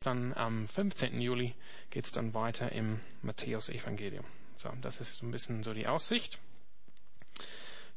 [0.00, 1.20] Dann am 15.
[1.20, 1.56] Juli
[1.90, 4.24] geht es dann weiter im Matthäus-Evangelium.
[4.54, 6.38] So, das ist so ein bisschen so die Aussicht.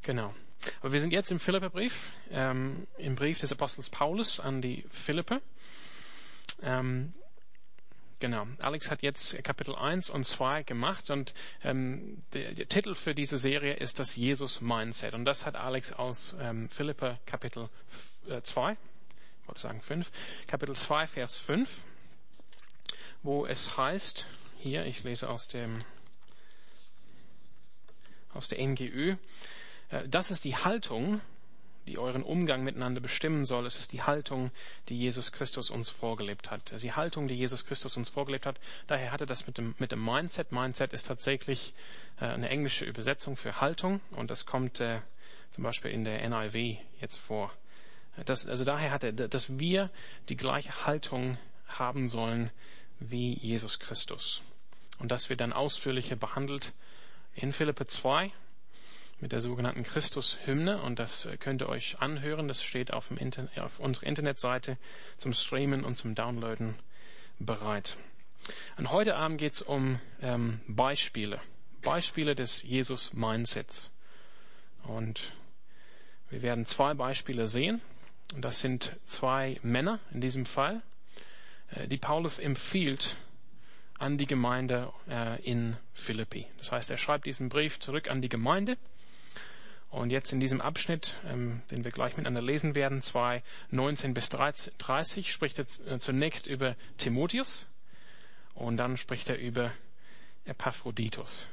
[0.02, 0.34] Genau.
[0.80, 5.42] Aber wir sind jetzt im Philipperbrief, ähm, im Brief des Apostels Paulus an die Philippe.
[6.60, 7.14] Ähm,
[8.18, 8.48] genau.
[8.60, 13.38] Alex hat jetzt Kapitel 1 und 2 gemacht und ähm, der, der, Titel für diese
[13.38, 15.14] Serie ist das Jesus-Mindset.
[15.14, 17.68] Und das hat Alex aus ähm, Philipper Kapitel
[18.42, 20.10] 2, äh, ich wollte sagen 5,
[20.48, 21.70] Kapitel 2, Vers 5
[23.22, 24.26] wo es heißt,
[24.58, 25.78] hier, ich lese aus dem,
[28.34, 29.16] aus der NGÖ,
[29.90, 31.20] äh, das ist die Haltung,
[31.86, 33.66] die euren Umgang miteinander bestimmen soll.
[33.66, 34.52] Es ist die Haltung,
[34.88, 36.80] die Jesus Christus uns vorgelebt hat.
[36.80, 38.60] Die Haltung, die Jesus Christus uns vorgelebt hat.
[38.86, 40.52] Daher hatte das mit dem, mit dem Mindset.
[40.52, 41.74] Mindset ist tatsächlich
[42.20, 45.00] äh, eine englische Übersetzung für Haltung und das kommt äh,
[45.50, 47.52] zum Beispiel in der NIV jetzt vor.
[48.26, 49.90] Das, also daher hat er, dass wir
[50.28, 52.50] die gleiche Haltung haben sollen
[53.10, 54.42] wie Jesus Christus.
[54.98, 56.72] Und das wird dann ausführlicher behandelt
[57.34, 58.30] in Philippe 2
[59.20, 60.82] mit der sogenannten Christus-Hymne.
[60.82, 62.48] Und das könnt ihr euch anhören.
[62.48, 64.78] Das steht auf, Internet, auf unserer Internetseite
[65.16, 66.74] zum Streamen und zum Downloaden
[67.38, 67.96] bereit.
[68.76, 71.40] Und heute Abend geht es um ähm, Beispiele.
[71.82, 73.90] Beispiele des Jesus-Mindsets.
[74.84, 75.32] Und
[76.30, 77.80] wir werden zwei Beispiele sehen.
[78.34, 80.82] Und das sind zwei Männer in diesem Fall.
[81.74, 83.16] Äh, die Paulus empfiehlt
[83.98, 86.46] an die Gemeinde äh, in Philippi.
[86.58, 88.76] Das heißt, er schreibt diesen Brief zurück an die Gemeinde.
[89.90, 94.30] Und jetzt in diesem Abschnitt, ähm, den wir gleich miteinander lesen werden, 2, 19 bis
[94.30, 97.68] 30, spricht er äh, zunächst über Timotheus
[98.54, 99.70] und dann spricht er über
[100.46, 101.46] Epaphroditus.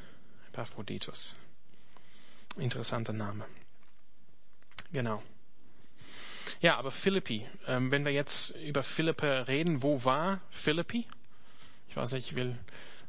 [0.47, 1.35] Epaphroditus.
[2.57, 3.45] Interessanter Name.
[4.91, 5.21] Genau.
[6.61, 11.07] Ja, aber Philippi, ähm, wenn wir jetzt über Philippe reden, wo war Philippi?
[11.89, 12.57] Ich weiß nicht, ich will,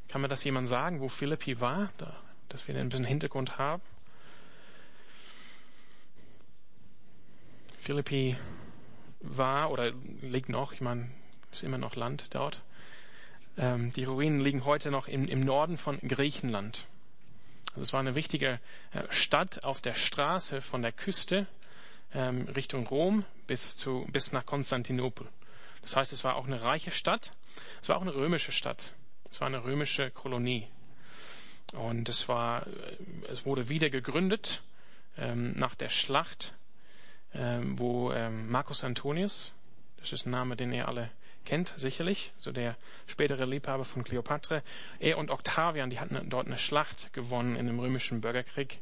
[0.09, 2.17] kann mir das jemand sagen, wo Philippi war, da,
[2.49, 3.83] dass wir ein bisschen Hintergrund haben?
[7.79, 8.37] Philippi
[9.21, 11.11] war oder liegt noch, ich meine,
[11.53, 12.63] ist immer noch Land dort.
[13.57, 16.87] Ähm, die Ruinen liegen heute noch im, im Norden von Griechenland.
[17.71, 18.61] Also es war eine wichtige
[18.93, 21.47] äh, Stadt auf der Straße von der Küste
[22.15, 25.27] ähm, Richtung Rom bis, zu, bis nach Konstantinopel.
[25.83, 27.33] Das heißt, es war auch eine reiche Stadt.
[27.83, 28.95] Es war auch eine römische Stadt.
[29.31, 30.67] Es war eine römische Kolonie.
[31.73, 32.97] Und es war, äh,
[33.29, 34.63] es wurde wieder gegründet
[35.17, 36.55] ähm, nach der Schlacht,
[37.35, 39.53] ähm, wo ähm, Marcus Antonius,
[39.99, 41.11] das ist ein Name, den ihr alle
[41.45, 44.63] kennt, sicherlich, so der spätere Liebhaber von Kleopatra,
[44.99, 48.79] er und Octavian, die hatten dort eine Schlacht gewonnen in dem römischen Bürgerkrieg.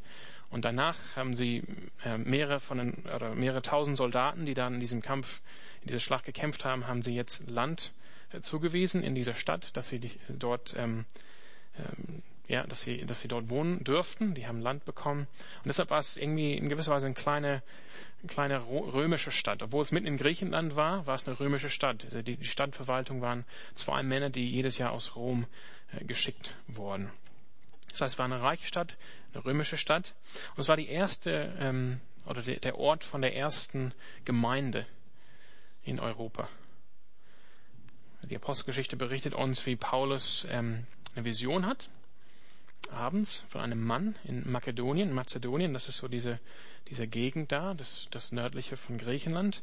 [0.50, 1.62] Und danach haben sie
[2.04, 5.40] äh, mehrere von den, oder mehrere tausend Soldaten, die dann in diesem Kampf,
[5.82, 7.92] in dieser Schlacht gekämpft haben, haben sie jetzt Land
[8.32, 11.04] äh, zugewiesen in dieser Stadt, dass sie dort ähm,
[11.76, 14.34] ähm, ja, dass sie, dass sie dort wohnen dürften.
[14.34, 15.26] Die haben Land bekommen.
[15.58, 17.62] Und deshalb war es irgendwie in gewisser Weise eine kleine,
[18.20, 19.62] eine kleine römische Stadt.
[19.62, 22.06] Obwohl es mitten in Griechenland war, war es eine römische Stadt.
[22.06, 23.44] Also die, die Stadtverwaltung waren
[23.74, 25.46] zwei Männer, die jedes Jahr aus Rom
[25.92, 27.10] äh, geschickt wurden.
[27.90, 28.96] Das heißt, es war eine reiche Stadt,
[29.32, 30.14] eine römische Stadt.
[30.54, 33.92] Und es war die erste, ähm, oder der Ort von der ersten
[34.24, 34.86] Gemeinde
[35.82, 36.48] in Europa.
[38.22, 41.88] Die Apostelgeschichte berichtet uns, wie Paulus ähm, eine Vision hat,
[42.90, 46.40] abends von einem Mann in Makedonien, Mazedonien, das ist so diese,
[46.88, 49.62] diese Gegend da, das, das nördliche von Griechenland.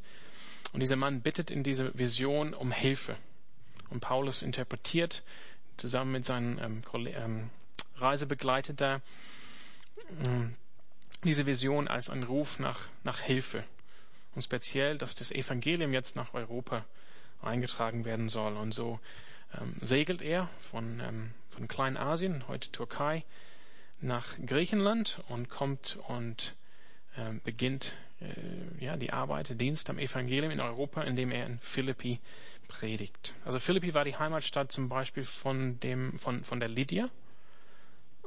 [0.73, 3.15] Und dieser Mann bittet in dieser Vision um Hilfe.
[3.89, 5.23] Und Paulus interpretiert
[5.77, 7.49] zusammen mit seinen ähm,
[7.97, 9.01] Reisebegleiter
[10.25, 10.55] ähm,
[11.23, 13.63] diese Vision als ein Ruf nach, nach Hilfe.
[14.35, 16.85] Und speziell, dass das Evangelium jetzt nach Europa
[17.41, 18.57] eingetragen werden soll.
[18.57, 18.99] Und so
[19.59, 23.23] ähm, segelt er von, ähm, von Kleinasien, heute Türkei,
[24.01, 26.55] nach Griechenland und kommt und
[27.17, 32.19] ähm, beginnt äh, ja, die Arbeit, Dienst am Evangelium in Europa, indem er in Philippi
[32.67, 33.35] predigt.
[33.45, 37.09] Also Philippi war die Heimatstadt zum Beispiel von, dem, von, von der Lydia,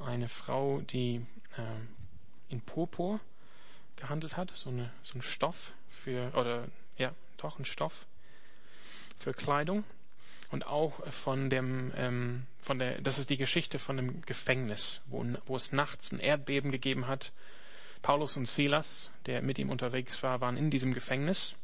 [0.04, 3.20] eine Frau, die äh, in Purpur
[3.96, 8.06] gehandelt hat, so, eine, so ein Stoff für, oder ja, doch ein Stoff
[9.18, 9.84] für Kleidung.
[10.50, 15.24] Und auch von dem, ähm, von der, das ist die Geschichte von dem Gefängnis, wo,
[15.46, 17.32] wo es nachts ein Erdbeben gegeben hat.
[18.00, 21.56] Paulus und Silas, der mit ihm unterwegs war, waren in diesem Gefängnis.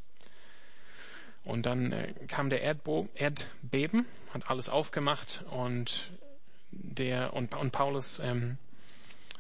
[1.45, 6.11] Und dann äh, kam der Erdbo Erdbeben, hat alles aufgemacht und
[6.83, 8.59] der und, und Paulus ähm,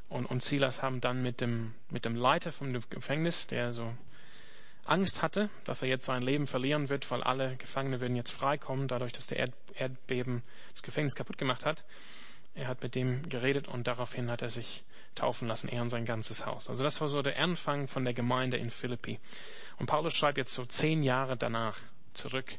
[0.09, 3.93] und, und Silas haben dann mit dem mit dem Leiter vom Gefängnis, der so
[4.87, 8.87] Angst hatte, dass er jetzt sein Leben verlieren wird, weil alle Gefangene würden jetzt freikommen,
[8.87, 10.43] dadurch, dass der Erdbeben
[10.73, 11.85] das Gefängnis kaputt gemacht hat.
[12.55, 14.85] Er hat mit dem geredet und daraufhin hat er sich
[15.15, 16.69] taufen lassen, er und sein ganzes Haus.
[16.69, 19.19] Also das war so der Anfang von der Gemeinde in Philippi.
[19.79, 21.79] Und Paulus schreibt jetzt so zehn Jahre danach
[22.13, 22.59] zurück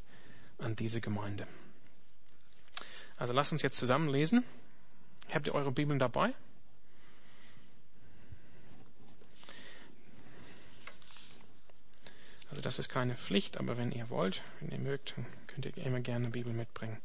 [0.58, 1.48] an diese Gemeinde.
[3.18, 4.44] Also lasst uns jetzt zusammen lesen.
[5.34, 6.34] Habt ihr eure Bibeln dabei?
[12.50, 15.16] Also das ist keine Pflicht, aber wenn ihr wollt, wenn ihr mögt,
[15.48, 17.02] könnt ihr immer gerne Bibel mitbringen.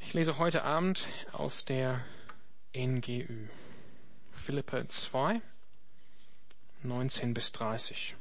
[0.00, 2.02] Ich lese heute Abend aus der
[2.74, 3.48] NGÜ.
[4.32, 5.42] Philippa 2,
[6.84, 8.16] 19 bis 30.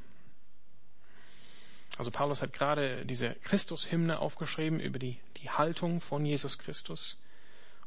[1.98, 7.18] Also Paulus hat gerade diese Christus-Hymne aufgeschrieben über die, die Haltung von Jesus Christus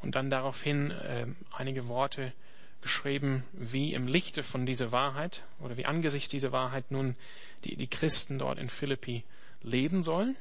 [0.00, 2.32] und dann daraufhin äh, einige Worte
[2.80, 7.16] geschrieben, wie im Lichte von dieser Wahrheit oder wie angesichts dieser Wahrheit nun
[7.64, 9.24] die, die Christen dort in Philippi
[9.62, 10.36] leben sollen.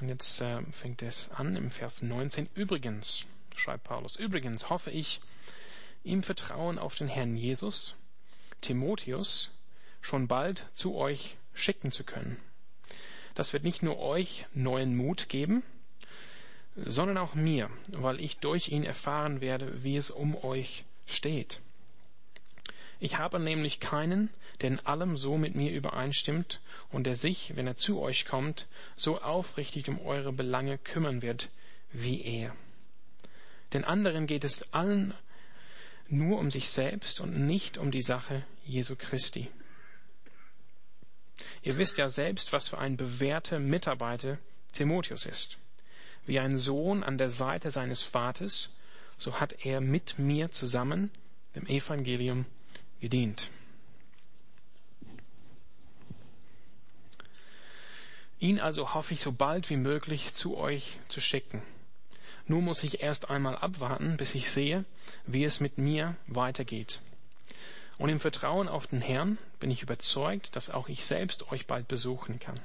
[0.00, 2.48] Und jetzt äh, fängt es an im Vers 19.
[2.54, 5.20] Übrigens, schreibt Paulus, übrigens hoffe ich,
[6.02, 7.94] im Vertrauen auf den Herrn Jesus,
[8.62, 9.50] Timotheus,
[10.00, 12.38] schon bald zu euch schicken zu können.
[13.34, 15.62] Das wird nicht nur euch neuen Mut geben,
[16.76, 21.60] sondern auch mir, weil ich durch ihn erfahren werde, wie es um euch steht.
[23.00, 24.28] Ich habe nämlich keinen,
[24.60, 28.66] der in allem so mit mir übereinstimmt und der sich, wenn er zu euch kommt,
[28.94, 31.48] so aufrichtig um eure Belange kümmern wird
[31.92, 32.54] wie er.
[33.72, 35.14] Den anderen geht es allen
[36.08, 39.48] nur um sich selbst und nicht um die Sache Jesu Christi.
[41.62, 44.38] Ihr wisst ja selbst, was für ein bewährter Mitarbeiter
[44.72, 45.59] Timotheus ist.
[46.26, 48.70] Wie ein Sohn an der Seite seines Vaters,
[49.18, 51.10] so hat er mit mir zusammen
[51.54, 52.46] dem Evangelium
[53.00, 53.48] gedient.
[58.38, 61.62] Ihn also hoffe ich so bald wie möglich zu euch zu schicken.
[62.46, 64.84] Nur muss ich erst einmal abwarten, bis ich sehe,
[65.26, 67.00] wie es mit mir weitergeht.
[67.98, 71.86] Und im Vertrauen auf den Herrn bin ich überzeugt, dass auch ich selbst euch bald
[71.86, 72.58] besuchen kann.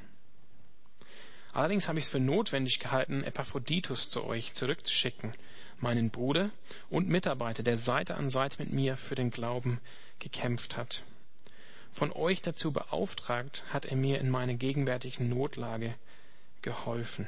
[1.56, 5.34] Allerdings habe ich es für notwendig gehalten, Epaphroditus zu euch zurückzuschicken,
[5.80, 6.50] meinen Bruder
[6.90, 9.80] und Mitarbeiter, der Seite an Seite mit mir für den Glauben
[10.20, 11.04] gekämpft hat.
[11.94, 15.96] Von euch dazu beauftragt hat er mir in meiner gegenwärtigen Notlage
[16.62, 17.26] geholfen.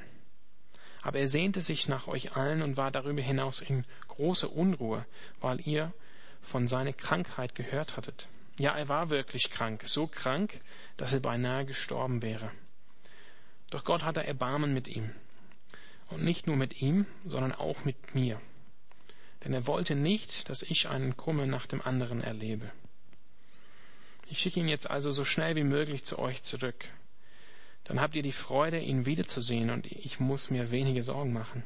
[1.03, 5.05] Aber er sehnte sich nach euch allen und war darüber hinaus in großer Unruhe,
[5.39, 5.93] weil ihr
[6.41, 8.27] von seiner Krankheit gehört hattet.
[8.59, 10.59] Ja, er war wirklich krank, so krank,
[10.97, 12.51] dass er beinahe gestorben wäre.
[13.69, 15.11] Doch Gott hatte Erbarmen mit ihm.
[16.09, 18.41] Und nicht nur mit ihm, sondern auch mit mir.
[19.43, 22.71] Denn er wollte nicht, dass ich einen Kummer nach dem anderen erlebe.
[24.29, 26.85] Ich schicke ihn jetzt also so schnell wie möglich zu euch zurück.
[27.85, 31.63] Dann habt ihr die Freude, ihn wiederzusehen und ich muss mir wenige Sorgen machen.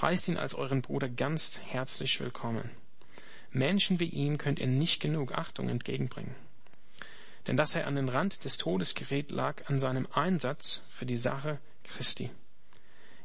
[0.00, 2.70] Heißt ihn als euren Bruder ganz herzlich willkommen.
[3.50, 6.34] Menschen wie ihm könnt ihr nicht genug Achtung entgegenbringen.
[7.46, 11.16] Denn dass er an den Rand des Todes gerät, lag an seinem Einsatz für die
[11.16, 12.30] Sache Christi.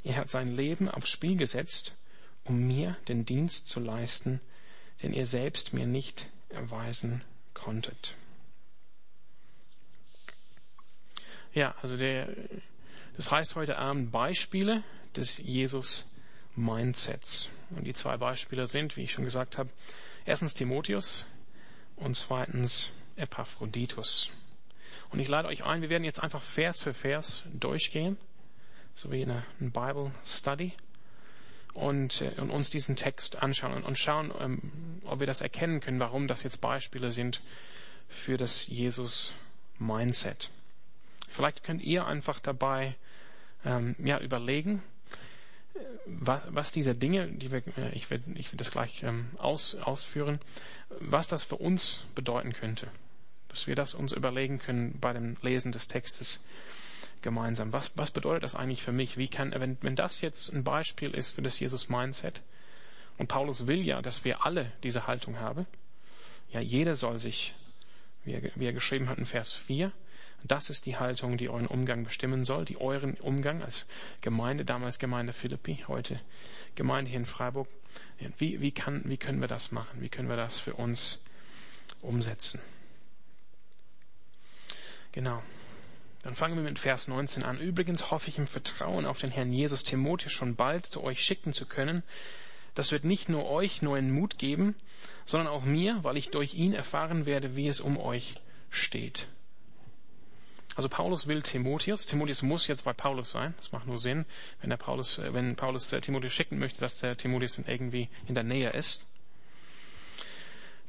[0.03, 1.95] Er hat sein Leben aufs Spiel gesetzt,
[2.43, 4.39] um mir den Dienst zu leisten,
[5.03, 7.23] den ihr selbst mir nicht erweisen
[7.53, 8.15] konntet.
[11.53, 12.29] Ja, also der,
[13.15, 14.83] das heißt heute Abend Beispiele
[15.15, 16.05] des Jesus
[16.55, 17.49] Mindsets.
[17.71, 19.69] Und die zwei Beispiele sind, wie ich schon gesagt habe,
[20.25, 21.25] erstens Timotheus
[21.95, 24.31] und zweitens Epaphroditus.
[25.09, 28.17] Und ich lade euch ein, wir werden jetzt einfach Vers für Vers durchgehen
[28.97, 30.73] so wie eine, ein Bible Study
[31.73, 35.79] und, äh, und uns diesen Text anschauen und, und schauen, ähm, ob wir das erkennen
[35.79, 37.41] können, warum das jetzt Beispiele sind
[38.09, 39.33] für das Jesus
[39.77, 40.49] Mindset.
[41.29, 42.95] Vielleicht könnt ihr einfach dabei
[43.63, 44.81] ähm, ja überlegen,
[45.75, 49.75] äh, was, was diese Dinge, die wir, äh, ich werde ich das gleich ähm, aus,
[49.75, 50.39] ausführen,
[50.99, 52.87] was das für uns bedeuten könnte.
[53.49, 56.39] Dass wir das uns überlegen können bei dem Lesen des Textes
[57.21, 57.73] gemeinsam.
[57.73, 59.17] Was, was bedeutet das eigentlich für mich?
[59.17, 62.41] Wie kann, wenn, wenn das jetzt ein Beispiel ist für das Jesus-Mindset,
[63.17, 65.65] und Paulus will ja, dass wir alle diese Haltung haben,
[66.51, 67.53] ja, jeder soll sich,
[68.23, 69.91] wie er, wie er geschrieben hat in Vers 4,
[70.43, 73.85] das ist die Haltung, die euren Umgang bestimmen soll, die euren Umgang als
[74.21, 76.19] Gemeinde, damals Gemeinde Philippi, heute
[76.75, 77.67] Gemeinde hier in Freiburg.
[78.37, 80.01] Wie, wie, kann, wie können wir das machen?
[80.01, 81.19] Wie können wir das für uns
[82.01, 82.59] umsetzen?
[85.17, 85.41] Genau.
[86.21, 87.59] Dann fangen wir mit Vers 19 an.
[87.59, 91.53] Übrigens hoffe ich im Vertrauen auf den Herrn Jesus Timotheus schon bald zu euch schicken
[91.53, 92.03] zu können.
[92.75, 94.75] Das wird nicht nur euch neuen Mut geben,
[95.25, 98.35] sondern auch mir, weil ich durch ihn erfahren werde, wie es um euch
[98.69, 99.27] steht.
[100.75, 102.05] Also Paulus will Timotheus.
[102.05, 103.55] Timotheus muss jetzt bei Paulus sein.
[103.57, 104.23] Das macht nur Sinn,
[104.61, 108.35] wenn der Paulus, äh, wenn Paulus äh, Timotheus schicken möchte, dass der Timotheus irgendwie in
[108.35, 109.01] der Nähe ist.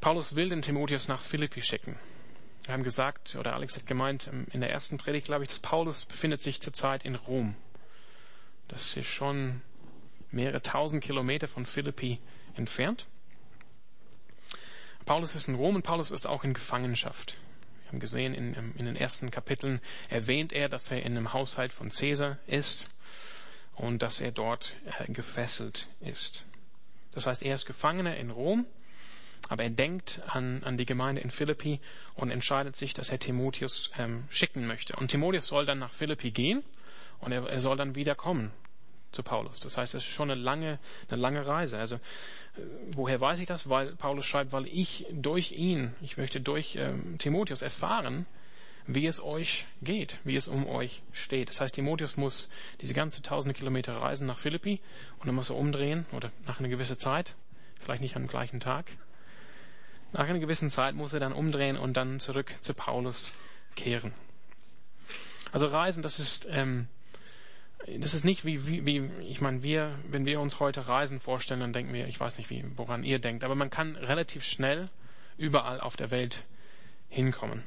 [0.02, 1.97] Paulus will den Timotheus nach Philippi schicken.
[2.69, 5.59] Wir haben gesagt, oder Alex hat gemeint, ähm, in der ersten Predigt, glaube ich, dass
[5.59, 7.55] Paulus befindet sich zurzeit in Rom.
[8.69, 9.63] Das ist schon
[10.31, 12.19] mehrere tausend Kilometer von Philippi
[12.57, 13.07] entfernt.
[15.07, 17.39] Paulus ist in Rom und Paulus ist auch in Gefangenschaft.
[17.85, 21.73] Wir haben gesehen, in, in den ersten Kapiteln erwähnt er, dass er in einem Haushalt
[21.73, 22.87] von Caesar ist
[23.77, 26.45] und dass er dort äh, gefesselt ist.
[27.15, 28.67] Das heißt, er ist Gefangener in Rom,
[29.49, 31.81] aber er denkt an, an die Gemeinde in Philippi
[32.14, 34.97] und entscheidet sich, dass er Timotheus ähm, schicken möchte.
[34.97, 36.62] Und Timotheus soll dann nach Philippi gehen
[37.21, 38.50] und er, er soll dann wiederkommen
[39.11, 39.59] zu Paulus.
[39.61, 40.78] Das heißt, es ist schon eine lange,
[41.09, 41.78] eine lange Reise.
[41.78, 41.99] Also, äh,
[42.93, 43.69] woher weiß ich das?
[43.69, 48.26] Weil Paulus schreibt, weil ich durch ihn, ich möchte durch ähm, Timotheus erfahren,
[48.87, 51.50] wie es euch geht, wie es um euch steht.
[51.50, 52.49] Das heißt, Timotheus muss
[52.81, 54.81] diese ganze tausende Kilometer reisen nach Philippi
[55.21, 57.35] und dann muss er umdrehen oder nach einer gewissen Zeit,
[57.81, 58.87] vielleicht nicht am gleichen Tag.
[60.12, 63.33] Nach einer gewissen Zeit muss er dann umdrehen und dann zurück zu Paulus
[63.77, 64.12] kehren.
[65.53, 66.88] Also Reisen, das ist ähm,
[67.87, 71.61] das ist nicht wie, wie, wie, ich meine, wir, wenn wir uns heute Reisen vorstellen,
[71.61, 74.91] dann denken wir, ich weiß nicht, wie, woran ihr denkt, aber man kann relativ schnell
[75.37, 76.45] überall auf der Welt
[77.09, 77.62] hinkommen.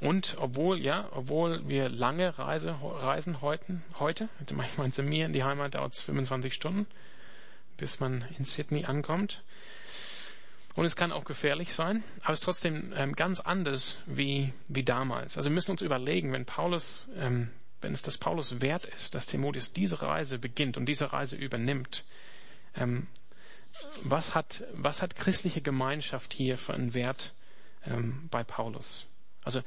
[0.00, 5.44] Und obwohl, ja, obwohl wir lange Reise, reisen heute, heute, manchmal zu mir in die
[5.44, 6.86] Heimat dauert es 25 Stunden,
[7.76, 9.42] bis man in Sydney ankommt.
[10.74, 14.82] Und es kann auch gefährlich sein, aber es ist trotzdem ähm, ganz anders wie, wie
[14.82, 15.36] damals.
[15.36, 17.50] Also wir müssen uns überlegen, wenn Paulus ähm,
[17.84, 22.04] wenn es das Paulus wert ist, dass Timotheus diese Reise beginnt und diese Reise übernimmt,
[22.74, 23.06] ähm,
[24.02, 27.34] was, hat, was hat christliche Gemeinschaft hier für einen Wert
[27.86, 29.06] ähm, bei Paulus?
[29.44, 29.60] Also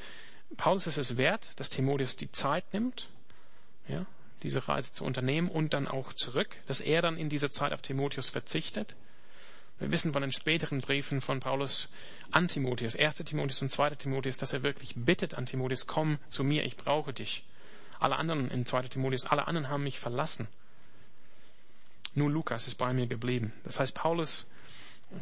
[0.58, 3.10] Paulus ist es wert, dass Timotheus die Zeit nimmt,
[3.88, 4.06] ja,
[4.42, 7.82] diese Reise zu unternehmen und dann auch zurück, dass er dann in dieser Zeit auf
[7.82, 8.96] Timotheus verzichtet.
[9.80, 11.90] Wir wissen von den späteren Briefen von Paulus
[12.32, 13.18] an Timotheus, 1.
[13.18, 13.92] Timotheus und 2.
[13.92, 17.44] Timotheus, dass er wirklich bittet an Timotheus, komm zu mir, ich brauche dich.
[18.00, 18.84] Alle anderen in 2.
[18.84, 20.48] Timotheus, alle anderen haben mich verlassen.
[22.16, 23.54] Nur Lukas ist bei mir geblieben.
[23.64, 24.48] Das heißt, Paulus,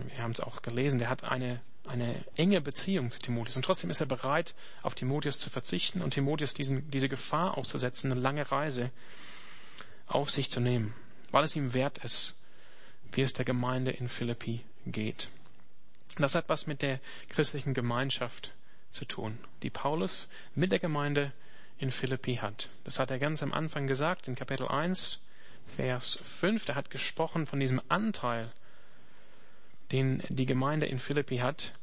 [0.08, 3.58] wir haben es auch gelesen, der hat eine, eine enge Beziehung zu Timotheus.
[3.58, 8.12] Und trotzdem ist er bereit, auf Timotheus zu verzichten und Timotheus diesen, diese Gefahr auszusetzen,
[8.12, 8.92] eine lange Reise
[10.08, 10.94] auf sich zu nehmen,
[11.32, 12.35] weil es ihm wert ist,
[13.16, 15.30] wie es der Gemeinde in Philippi geht.
[16.18, 18.54] Das hat was mit der christlichen Gemeinschaft
[18.92, 21.34] zu tun, die Paulus mit der Gemeinde
[21.78, 22.70] in Philippi hat.
[22.84, 25.20] Das hat er ganz am Anfang gesagt, in Kapitel 1,
[25.76, 26.70] Vers 5.
[26.70, 28.52] Er hat gesprochen von diesem Anteil,
[29.92, 31.74] den die Gemeinde in Philippi hat,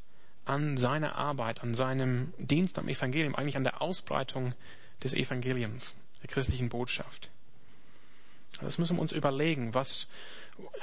[0.45, 4.55] an seiner Arbeit, an seinem Dienst am Evangelium, eigentlich an der Ausbreitung
[5.03, 7.31] des Evangeliums, der christlichen Botschaft.
[8.61, 10.09] Das müssen wir uns überlegen, was,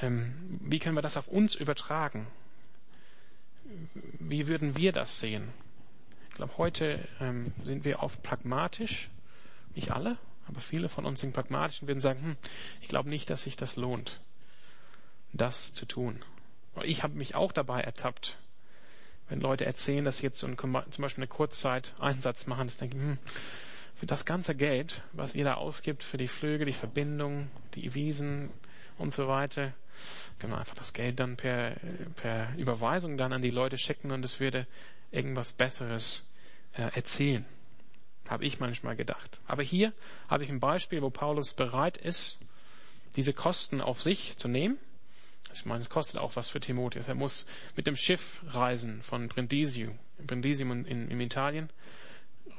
[0.02, 2.28] wie können wir das auf uns übertragen?
[4.20, 5.54] Wie würden wir das sehen?
[6.40, 9.10] glaube, heute ähm, sind wir oft pragmatisch.
[9.76, 12.38] Nicht alle, aber viele von uns sind pragmatisch und würden sagen, hm,
[12.80, 14.22] ich glaube nicht, dass sich das lohnt,
[15.34, 16.24] das zu tun.
[16.84, 18.40] Ich habe mich auch dabei ertappt,
[19.28, 22.78] wenn Leute erzählen, dass sie jetzt so ein, zum Beispiel eine Kurzzeit Einsatz machen, das
[22.78, 23.18] denke ich, hm,
[23.96, 28.50] für das ganze Geld, was ihr da ausgibt, für die Flüge, die Verbindung, die Wiesen
[29.00, 29.74] und so weiter,
[30.38, 31.76] können wir einfach das Geld dann per,
[32.16, 34.68] per Überweisung dann an die Leute schicken und es würde
[35.12, 36.26] irgendwas Besseres
[36.74, 37.46] äh, erzählen.
[38.28, 39.40] Habe ich manchmal gedacht.
[39.48, 39.92] Aber hier
[40.28, 42.40] habe ich ein Beispiel, wo Paulus bereit ist,
[43.16, 44.78] diese Kosten auf sich zu nehmen.
[45.52, 47.08] Ich meine, es kostet auch was für Timotheus.
[47.08, 51.72] Er muss mit dem Schiff reisen von Brindisium, Brindisium in, in Italien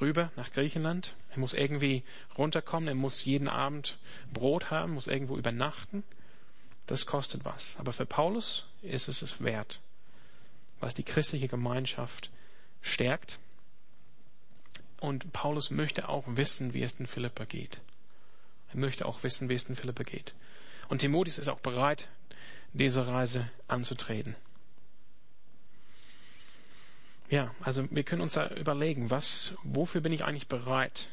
[0.00, 1.14] rüber nach Griechenland.
[1.30, 2.02] Er muss irgendwie
[2.36, 2.88] runterkommen.
[2.88, 3.98] Er muss jeden Abend
[4.32, 6.02] Brot haben, muss irgendwo übernachten.
[6.90, 7.76] Das kostet was.
[7.78, 9.78] Aber für Paulus ist es es wert,
[10.80, 12.30] was die christliche Gemeinschaft
[12.82, 13.38] stärkt
[14.98, 17.80] und Paulus möchte auch wissen, wie es den Philippa geht.
[18.72, 20.34] Er möchte auch wissen, wie es den Philippa geht.
[20.88, 22.08] Und Timotheus ist auch bereit,
[22.72, 24.34] diese Reise anzutreten.
[27.28, 31.06] Ja, also wir können uns da überlegen, was, wofür bin ich eigentlich bereit?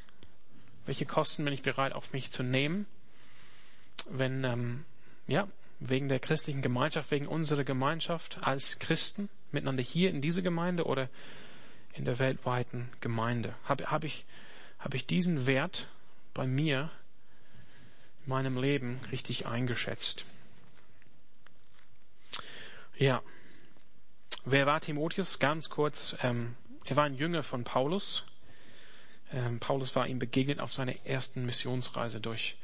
[0.88, 2.88] Welche Kosten bin ich bereit, auf mich zu nehmen?
[4.10, 4.86] Wenn, ähm,
[5.28, 5.48] ja,
[5.80, 11.10] wegen der christlichen Gemeinschaft, wegen unserer Gemeinschaft als Christen miteinander hier in dieser Gemeinde oder
[11.94, 13.56] in der weltweiten Gemeinde?
[13.64, 14.26] Habe hab ich,
[14.80, 15.88] hab ich diesen Wert
[16.34, 16.92] bei mir
[18.24, 20.26] in meinem Leben richtig eingeschätzt?
[22.98, 23.22] Ja.
[24.46, 25.40] Wer war Timotheus?
[25.40, 26.16] Ganz kurz.
[26.24, 26.56] Ähm,
[26.86, 28.26] er war ein Jünger von Paulus.
[29.32, 32.56] Ähm, Paulus war ihm begegnet auf seiner ersten Missionsreise durch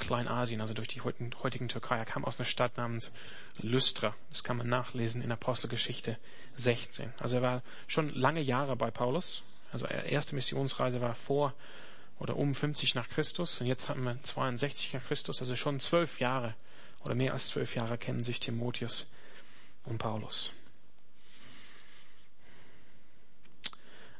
[0.00, 1.96] Kleinasien, also durch die heutigen Türkei.
[1.96, 3.12] Er kam aus einer Stadt namens
[3.58, 4.14] Lystra.
[4.30, 6.18] Das kann man nachlesen in Apostelgeschichte
[6.56, 7.12] 16.
[7.20, 9.42] Also er war schon lange Jahre bei Paulus.
[9.72, 11.54] Also erste Missionsreise war vor
[12.18, 16.20] oder um 50 nach Christus und jetzt haben wir 62 nach Christus, also schon zwölf
[16.20, 16.54] Jahre
[17.02, 19.10] oder mehr als zwölf Jahre kennen sich Timotheus
[19.84, 20.52] und Paulus.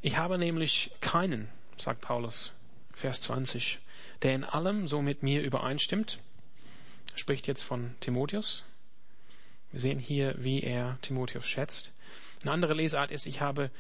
[0.01, 2.53] Ich habe nämlich keinen, sagt Paulus,
[2.95, 3.79] Vers 20,
[4.23, 6.19] der in allem so mit mir übereinstimmt.
[7.13, 8.65] Er spricht jetzt von Timotheus.
[9.71, 11.93] Wir sehen hier, wie er Timotheus schätzt.
[12.43, 13.71] Eine andere Lesart ist, ich habe,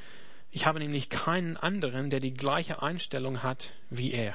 [0.51, 4.35] ich habe nämlich keinen anderen, der die gleiche Einstellung hat wie er.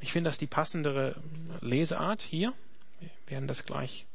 [0.00, 1.16] Ich finde das die passendere
[1.60, 2.52] Leseart hier.
[3.00, 4.06] Wir werden das gleich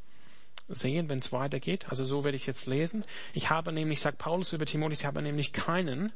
[0.67, 1.87] sehen, wenn es weitergeht.
[1.89, 3.03] Also so werde ich jetzt lesen.
[3.33, 6.11] Ich habe nämlich, sagt Paulus über Timotheus, ich habe nämlich keinen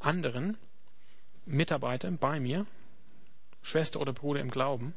[0.00, 0.58] anderen
[1.46, 2.66] Mitarbeiter bei mir,
[3.62, 4.94] Schwester oder Bruder im Glauben,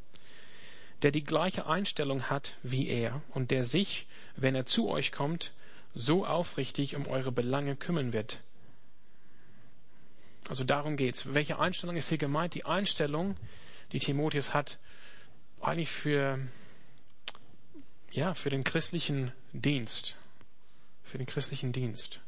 [1.01, 5.53] der die gleiche Einstellung hat wie er und der sich, wenn er zu euch kommt,
[5.93, 8.39] so aufrichtig um eure Belange kümmern wird.
[10.50, 11.34] Also darum geht's.
[11.34, 12.53] Welche Einstellung ist hier gemeint?
[12.53, 13.38] Die Einstellung,
[13.91, 14.77] die Timotheus hat,
[15.62, 16.39] eigentlich für
[18.15, 20.15] ja, für den christlichen Dienst.
[21.03, 22.22] Für den christlichen Dienst.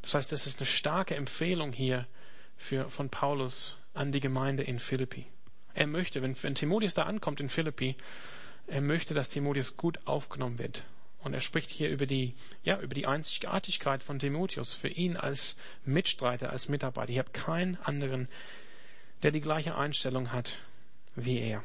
[0.00, 2.06] Das heißt, das ist eine starke Empfehlung hier
[2.56, 5.26] für, von Paulus an die Gemeinde in Philippi.
[5.72, 7.96] Er möchte, wenn, wenn Timotheus da ankommt in Philippi,
[8.66, 10.84] er möchte, dass Timotheus gut aufgenommen wird.
[11.20, 12.34] Und er spricht hier über die,
[12.64, 17.10] ja, über die Einzigartigkeit von Timotheus für ihn als Mitstreiter, als Mitarbeiter.
[17.10, 18.28] Ich habe keinen anderen,
[19.22, 20.54] der die gleiche Einstellung hat
[21.16, 21.64] wie er.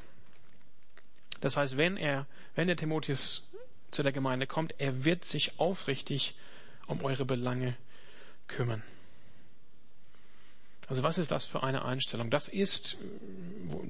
[1.41, 3.43] Das heißt, wenn er, wenn der Timotheus
[3.91, 6.36] zu der Gemeinde kommt, er wird sich aufrichtig
[6.88, 7.75] um eure Belange
[8.48, 8.83] kümmern.
[10.89, 12.31] Also was ist das für eine Einstellung?
[12.31, 12.98] Das ist,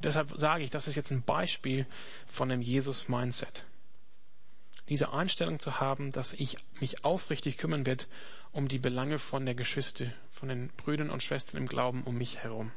[0.03, 1.85] deshalb sage ich, das ist jetzt ein Beispiel
[2.27, 3.63] von dem Jesus-Mindset.
[4.89, 8.05] Diese Einstellung zu haben, dass ich mich aufrichtig kümmern werde
[8.51, 12.39] um die Belange von der Geschwister, von den Brüdern und Schwestern im Glauben um mich
[12.39, 12.71] herum.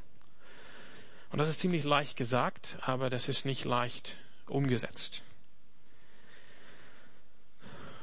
[1.31, 5.23] Und das ist ziemlich leicht gesagt, aber das ist nicht leicht umgesetzt.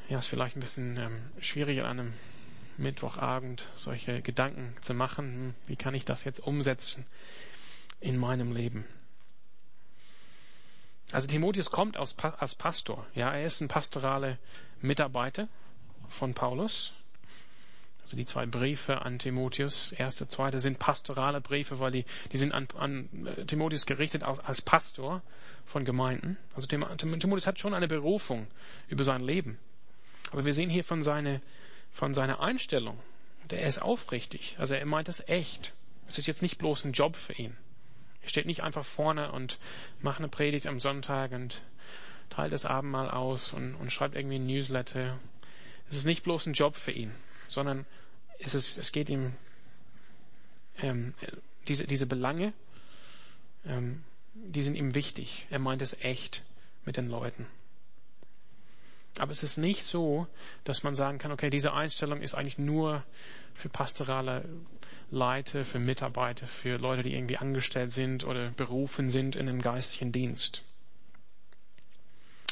[0.09, 2.13] Ja, ist vielleicht ein bisschen ähm, schwierig an einem
[2.79, 5.25] Mittwochabend solche Gedanken zu machen.
[5.25, 7.05] Hm, wie kann ich das jetzt umsetzen
[7.99, 8.85] in meinem Leben?
[11.11, 13.05] Also Timotheus kommt aus, als Pastor.
[13.15, 14.37] Ja, er ist ein pastoraler
[14.81, 15.47] Mitarbeiter
[16.07, 16.93] von Paulus.
[18.03, 22.53] Also die zwei Briefe an Timotheus, erste, zweite, sind pastorale Briefe, weil die, die sind
[22.53, 25.21] an, an äh, Timotheus gerichtet als, als Pastor
[25.65, 26.37] von Gemeinden.
[26.55, 28.47] Also Timotheus hat schon eine Berufung
[28.87, 29.59] über sein Leben.
[30.31, 31.41] Aber wir sehen hier von, seine,
[31.91, 32.99] von seiner Einstellung,
[33.51, 34.55] er ist aufrichtig.
[34.59, 35.73] Also er meint es echt.
[36.07, 37.55] Es ist jetzt nicht bloß ein Job für ihn.
[38.21, 39.59] Er steht nicht einfach vorne und
[40.01, 41.61] macht eine Predigt am Sonntag und
[42.29, 45.19] teilt das Abendmahl aus und, und schreibt irgendwie ein Newsletter.
[45.89, 47.13] Es ist nicht bloß ein Job für ihn,
[47.47, 47.85] sondern
[48.39, 49.35] es, ist, es geht ihm
[50.81, 51.13] ähm,
[51.67, 52.53] diese, diese Belange,
[53.65, 55.47] ähm, die sind ihm wichtig.
[55.49, 56.43] Er meint es echt
[56.85, 57.47] mit den Leuten.
[59.19, 60.27] Aber es ist nicht so,
[60.63, 63.03] dass man sagen kann, okay, diese Einstellung ist eigentlich nur
[63.53, 64.45] für pastorale
[65.11, 70.11] Leiter, für Mitarbeiter, für Leute, die irgendwie angestellt sind oder berufen sind in den geistlichen
[70.11, 70.63] Dienst.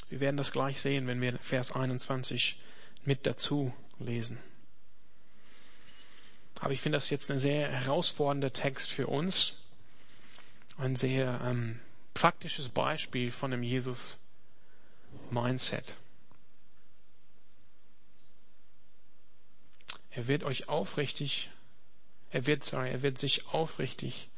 [0.10, 2.60] Wir werden das gleich sehen, wenn wir Vers 21
[3.04, 4.38] mit dazu lesen.
[6.60, 9.56] Aber ich finde das jetzt ein sehr herausfordernder Text für uns.
[10.78, 11.80] Ein sehr ähm,
[12.14, 15.98] praktisches Beispiel von dem Jesus-Mindset.
[20.18, 21.52] Er wird euch aufrichtig,
[22.32, 24.30] er wird, sorry, er wird sich aufrichtig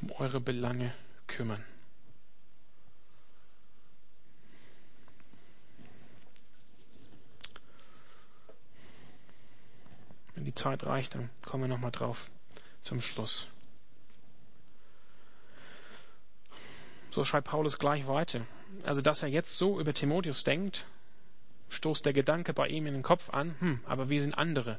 [0.00, 0.94] um eure Belange
[1.26, 1.62] kümmern.
[10.34, 12.30] Wenn die Zeit reicht, dann kommen wir nochmal drauf
[12.82, 13.46] zum Schluss.
[17.10, 18.46] So schreibt Paulus gleich weiter.
[18.84, 20.86] Also, dass er jetzt so über Timotheus denkt,
[21.68, 24.78] stoßt der Gedanke bei ihm in den Kopf an, hm, aber wir sind andere.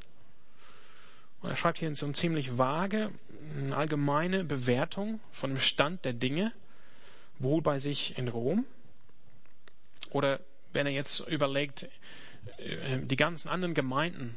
[1.40, 3.10] Und er schreibt hier so eine ziemlich vage,
[3.56, 6.52] eine allgemeine Bewertung von dem Stand der Dinge,
[7.38, 8.64] wohl bei sich in Rom.
[10.10, 10.40] Oder
[10.72, 11.88] wenn er jetzt überlegt,
[12.58, 14.36] äh, die ganzen anderen Gemeinden,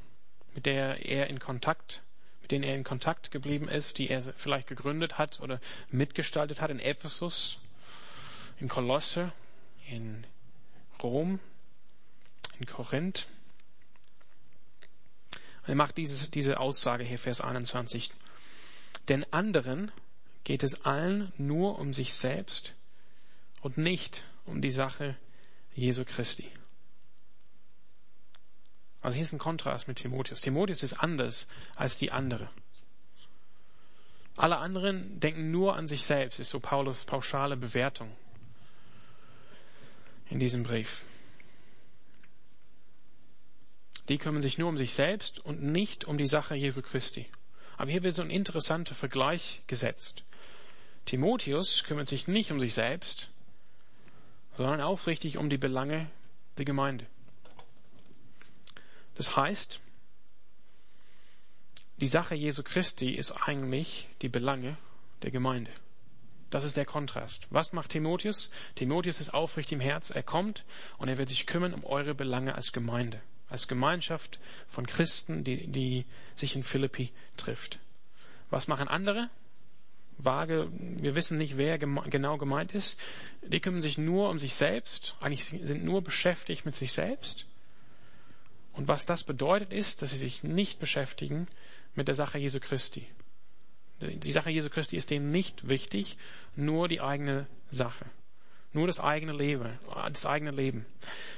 [0.53, 2.01] mit der er in Kontakt,
[2.41, 5.59] mit denen er in Kontakt geblieben ist, die er vielleicht gegründet hat oder
[5.89, 7.59] mitgestaltet hat in Ephesus,
[8.59, 9.31] in Kolosse,
[9.89, 10.25] in
[11.01, 11.39] Rom,
[12.59, 13.27] in Korinth.
[15.69, 18.11] Er macht dieses, diese Aussage hier, Vers 21.
[19.07, 19.91] Den anderen
[20.43, 22.73] geht es allen nur um sich selbst
[23.61, 25.15] und nicht um die Sache
[25.75, 26.49] Jesu Christi.
[29.01, 30.41] Also hier ist ein Kontrast mit Timotheus.
[30.41, 32.49] Timotheus ist anders als die andere.
[34.37, 38.11] Alle anderen denken nur an sich selbst, ist so Paulus pauschale Bewertung
[40.31, 41.03] in diesem Brief.
[44.09, 47.27] Die kümmern sich nur um sich selbst und nicht um die Sache Jesu Christi.
[47.77, 50.23] Aber hier wird so ein interessanter Vergleich gesetzt.
[51.05, 53.29] Timotheus kümmert sich nicht um sich selbst,
[54.57, 56.09] sondern aufrichtig um die Belange
[56.57, 57.05] der Gemeinde.
[59.15, 59.79] Das heißt,
[61.97, 64.77] die Sache Jesu Christi ist eigentlich die Belange
[65.21, 65.71] der Gemeinde.
[66.49, 67.47] Das ist der Kontrast.
[67.49, 68.49] Was macht Timotheus?
[68.75, 70.09] Timotheus ist aufrichtig im Herz.
[70.09, 70.65] Er kommt
[70.97, 75.67] und er wird sich kümmern um eure Belange als Gemeinde, als Gemeinschaft von Christen, die,
[75.67, 77.79] die sich in Philippi trifft.
[78.49, 79.29] Was machen andere?
[80.17, 82.99] Vage, wir wissen nicht, wer genau gemeint ist.
[83.41, 87.45] Die kümmern sich nur um sich selbst, eigentlich sind nur beschäftigt mit sich selbst.
[88.73, 91.47] Und was das bedeutet ist, dass sie sich nicht beschäftigen
[91.95, 93.07] mit der Sache Jesu Christi.
[94.01, 96.17] Die Sache Jesu Christi ist denen nicht wichtig,
[96.55, 98.05] nur die eigene Sache.
[98.71, 99.79] Nur das eigene Leben,
[100.11, 100.85] das eigene Leben.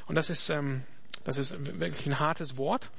[0.06, 0.84] Und das ist, ähm,
[1.24, 2.90] das ist wirklich ein hartes Wort.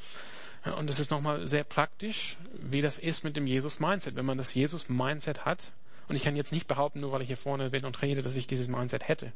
[0.79, 4.15] Und es ist nochmal sehr praktisch, wie das ist mit dem Jesus-Mindset.
[4.15, 5.73] Wenn man das Jesus-Mindset hat,
[6.09, 8.37] und ich kann jetzt nicht behaupten, nur weil ich hier vorne bin und rede, dass
[8.37, 9.33] ich dieses Mindset hätte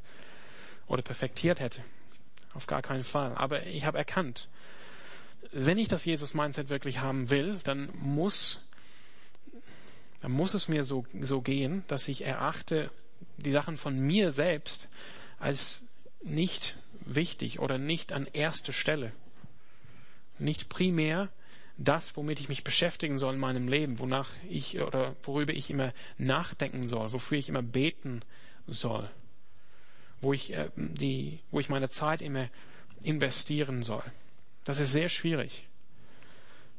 [0.86, 1.82] oder perfektiert hätte.
[2.54, 3.34] Auf gar keinen Fall.
[3.34, 4.48] Aber ich habe erkannt,
[5.52, 8.66] wenn ich das Jesus-Mindset wirklich haben will, dann muss,
[10.20, 12.90] dann muss es mir so, so gehen, dass ich erachte
[13.36, 14.88] die Sachen von mir selbst
[15.38, 15.82] als
[16.22, 19.12] nicht wichtig oder nicht an erster Stelle.
[20.38, 21.30] Nicht primär
[21.78, 25.92] das, womit ich mich beschäftigen soll in meinem Leben, wonach ich oder worüber ich immer
[26.18, 28.22] nachdenken soll, wofür ich immer beten
[28.66, 29.10] soll,
[30.20, 32.48] wo ich äh, die, wo ich meine Zeit immer
[33.02, 34.02] investieren soll.
[34.64, 35.68] Das ist sehr schwierig.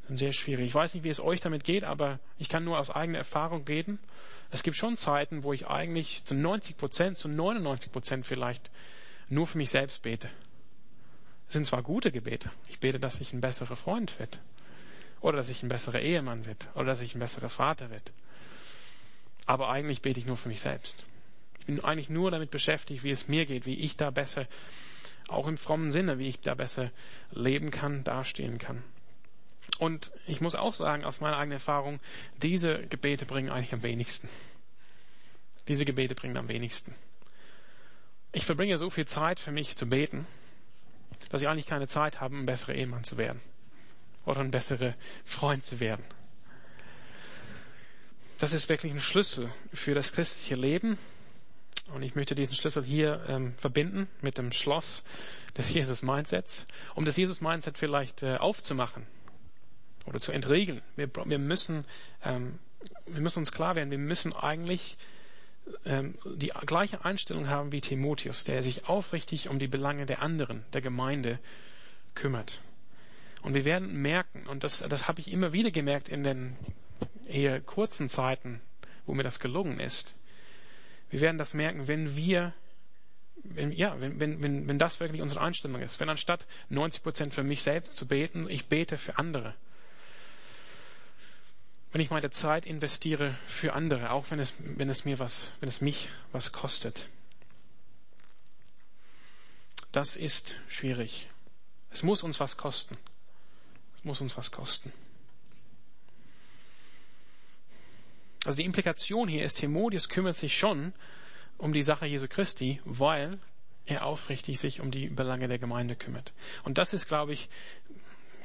[0.10, 0.68] Sehr schwierig.
[0.68, 3.66] Ich weiß nicht, wie es euch damit geht, aber ich kann nur aus eigener Erfahrung
[3.66, 4.00] reden.
[4.52, 8.72] Es gibt schon Zeiten, wo ich eigentlich zu 90 Prozent, zu 99 Prozent vielleicht
[9.30, 10.30] nur für mich selbst bete.
[11.46, 12.52] Das sind zwar gute Gebete.
[12.68, 14.38] Ich bete, dass ich ein besserer Freund werde.
[15.22, 16.66] Oder dass ich ein besserer Ehemann werde.
[16.76, 18.12] Oder dass ich ein besserer Vater werde.
[19.46, 21.06] Aber eigentlich bete ich nur für mich selbst.
[21.60, 24.48] Ich bin eigentlich nur damit beschäftigt, wie es mir geht, wie ich da besser
[25.28, 26.92] auch im frommen Sinne, wie ich da besser
[27.32, 28.84] leben kann, dastehen kann.
[29.78, 32.00] Und ich muss auch sagen, aus meiner eigenen Erfahrung,
[32.42, 34.30] diese Gebete bringen eigentlich am wenigsten.
[35.68, 36.96] Diese Gebete bringen am wenigsten.
[38.38, 40.28] Ich verbringe so viel Zeit für mich zu beten,
[41.30, 43.42] dass ich eigentlich keine Zeit habe, ein besserer Ehemann zu werden
[44.28, 44.94] oder ein besserer
[45.26, 46.06] Freund zu werden.
[48.38, 51.00] Das ist wirklich ein Schlüssel für das christliche Leben
[51.96, 55.02] und ich möchte diesen Schlüssel hier ähm, verbinden mit dem Schloss
[55.58, 59.08] des Jesus-Mindsets, um das Jesus-Mindset vielleicht äh, aufzumachen
[60.06, 60.84] oder zu entriegeln.
[60.96, 61.86] Wir, wir, müssen,
[62.24, 62.60] ähm,
[63.08, 64.96] wir müssen uns klar werden, wir müssen eigentlich
[65.86, 70.82] die gleiche Einstellung haben wie Timotheus, der sich aufrichtig um die Belange der anderen, der
[70.82, 71.40] Gemeinde
[72.16, 72.60] kümmert.
[73.42, 76.56] Und wir werden merken, und das, das habe ich immer wieder gemerkt in den
[77.28, 78.62] eher kurzen Zeiten,
[79.06, 80.16] wo mir das gelungen ist,
[81.10, 82.54] wir werden das merken, wenn wir,
[83.44, 86.00] wenn, ja, wenn, wenn, wenn, wenn das wirklich unsere Einstellung ist.
[86.00, 89.54] Wenn anstatt 90 Prozent für mich selbst zu beten, ich bete für andere.
[91.98, 95.68] Wenn ich meine Zeit investiere für andere, auch wenn es, wenn es mir was, wenn
[95.68, 97.10] es mich was kostet.
[99.92, 101.28] Das ist schwierig.
[101.90, 103.00] Es muss uns was kosten.
[103.98, 104.94] Es muss uns was kosten.
[108.46, 110.94] Also die Implikation hier ist, Timotheus kümmert sich schon
[111.58, 113.40] um die Sache Jesu Christi, weil
[113.88, 116.32] er aufrichtig sich um die Belange der Gemeinde kümmert.
[116.64, 117.50] Und das ist, glaube ich,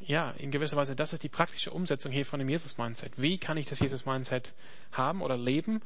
[0.07, 3.13] ja, in gewisser Weise, das ist die praktische Umsetzung hier von dem Jesus-Mindset.
[3.17, 4.55] Wie kann ich das Jesus-Mindset
[4.93, 5.81] haben oder leben?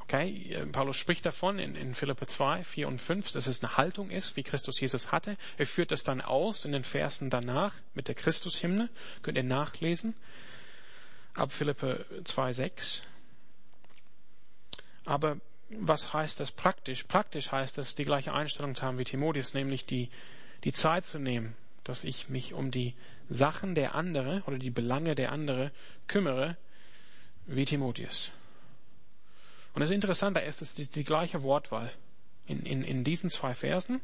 [0.00, 4.10] Okay, Paulus spricht davon in, in Philippe 2, 4 und 5, dass es eine Haltung
[4.10, 5.36] ist, wie Christus Jesus hatte.
[5.56, 8.90] Er führt das dann aus in den Versen danach mit der Christus-Hymne.
[9.22, 10.14] Könnt ihr nachlesen
[11.34, 13.02] ab Philippe 2,6.
[15.04, 15.38] Aber
[15.70, 17.04] was heißt das praktisch?
[17.04, 20.10] Praktisch heißt das, die gleiche Einstellung zu haben wie Timotheus, nämlich die,
[20.64, 22.94] die Zeit zu nehmen, dass ich mich um die
[23.28, 25.70] Sachen der andere oder die Belange der andere
[26.06, 26.56] kümmere,
[27.46, 28.30] wie Timotheus.
[29.74, 31.92] Und das Interessante ist, dass die, die gleiche Wortwahl
[32.46, 34.00] in, in, in diesen zwei Versen.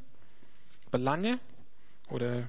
[0.90, 1.38] Belange
[2.08, 2.48] oder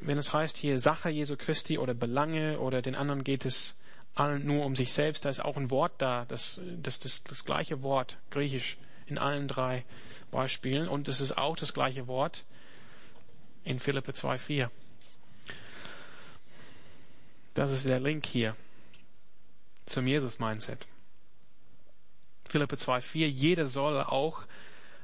[0.00, 3.76] wenn es heißt hier Sache Jesu Christi oder Belange oder den anderen geht es
[4.14, 5.24] allen nur um sich selbst.
[5.24, 9.48] Da ist auch ein Wort da, das, das, das, das gleiche Wort, griechisch, in allen
[9.48, 9.84] drei
[10.30, 10.88] Beispielen.
[10.88, 12.44] Und es ist auch das gleiche Wort
[13.68, 14.70] in Philippe 2,4.
[17.52, 18.56] Das ist der Link hier
[19.84, 20.86] zum Jesus-Mindset.
[22.48, 24.44] Philippe 2,4, jeder soll auch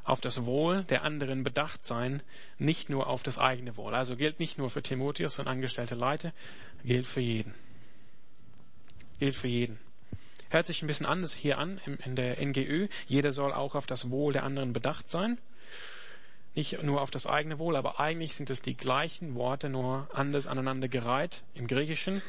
[0.04, 2.22] auf das Wohl der anderen bedacht sein,
[2.58, 3.94] nicht nur auf das eigene Wohl.
[3.94, 6.32] Also gilt nicht nur für Timotheus und angestellte Leute,
[6.84, 7.54] gilt für jeden.
[9.18, 9.78] Gilt für jeden.
[10.48, 12.88] Hört sich ein bisschen anders hier an in der NGÖ.
[13.08, 15.38] Jeder soll auch auf das Wohl der anderen bedacht sein.
[16.54, 20.46] Nicht nur auf das eigene Wohl, aber eigentlich sind es die gleichen Worte, nur anders
[20.46, 22.22] aneinander gereiht im Griechischen.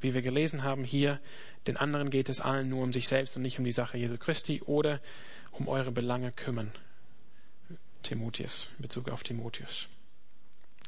[0.00, 1.20] Wie wir gelesen haben hier,
[1.66, 4.16] den anderen geht es allen nur um sich selbst und nicht um die Sache Jesu
[4.16, 5.00] Christi oder
[5.52, 6.72] um eure Belange kümmern.
[8.02, 9.88] Timotheus, in Bezug auf Timotheus.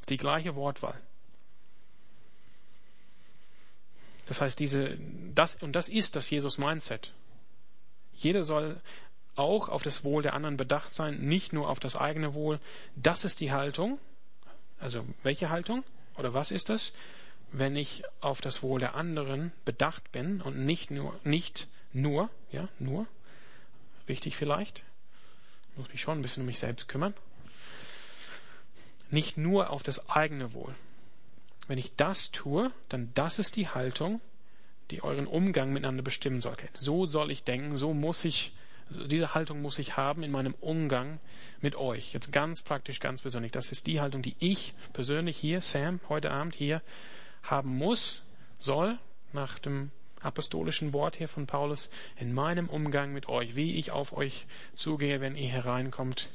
[0.09, 1.01] Die gleiche Wortwahl.
[4.27, 4.97] Das heißt, diese,
[5.35, 7.13] das, und das ist das Jesus-Mindset.
[8.15, 8.81] Jeder soll
[9.41, 12.61] auch auf das Wohl der anderen bedacht sein, nicht nur auf das eigene Wohl.
[12.95, 13.99] Das ist die Haltung.
[14.79, 15.83] Also, welche Haltung?
[16.17, 16.93] Oder was ist das?
[17.51, 22.69] Wenn ich auf das Wohl der anderen bedacht bin und nicht nur, nicht nur, ja,
[22.79, 23.07] nur,
[24.07, 24.85] wichtig vielleicht,
[25.77, 27.15] muss mich schon ein bisschen um mich selbst kümmern.
[29.11, 30.75] Nicht nur auf das eigene Wohl.
[31.67, 34.21] Wenn ich das tue, dann das ist die Haltung,
[34.91, 36.57] die euren Umgang miteinander bestimmen soll.
[36.75, 38.53] So soll ich denken, so muss ich,
[38.91, 41.21] diese Haltung muss ich haben in meinem Umgang
[41.61, 42.13] mit euch.
[42.13, 43.53] Jetzt ganz praktisch, ganz persönlich.
[43.53, 46.83] Das ist die Haltung, die ich persönlich hier, Sam, heute Abend hier
[47.43, 48.25] haben muss,
[48.59, 48.99] soll,
[49.33, 54.13] nach dem apostolischen Wort hier von Paulus in meinem Umgang mit euch, wie ich auf
[54.13, 56.29] euch zugehe, wenn ihr hereinkommt,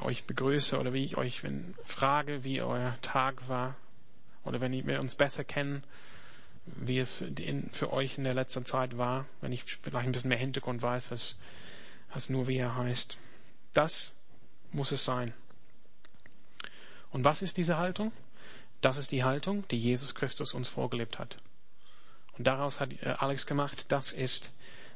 [0.00, 3.74] euch begrüße oder wie ich euch wenn, frage, wie euer Tag war
[4.44, 5.82] oder wenn wir uns besser kennen,
[6.76, 10.28] wie es in, für euch in der letzten Zeit war, wenn ich vielleicht ein bisschen
[10.28, 11.36] mehr Hintergrund weiß, was,
[12.12, 13.16] was nur wie er heißt.
[13.74, 14.12] Das
[14.72, 15.32] muss es sein.
[17.10, 18.12] Und was ist diese Haltung?
[18.80, 21.36] Das ist die Haltung, die Jesus Christus uns vorgelebt hat.
[22.36, 24.50] Und daraus hat äh, Alex gemacht, das ist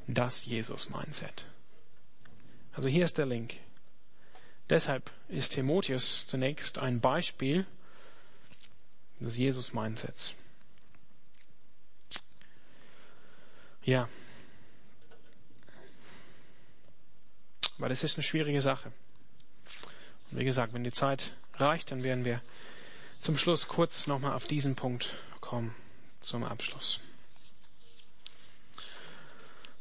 [0.07, 1.45] das Jesus-Mindset.
[2.73, 3.55] Also hier ist der Link.
[4.69, 7.65] Deshalb ist Timotheus zunächst ein Beispiel
[9.19, 10.35] des Jesus-Mindsets.
[13.85, 14.07] Ja.
[17.77, 18.91] Aber das ist eine schwierige Sache.
[20.31, 22.41] Und wie gesagt, wenn die Zeit reicht, dann werden wir
[23.21, 25.75] zum Schluss kurz nochmal auf diesen Punkt kommen,
[26.19, 26.99] zum Abschluss.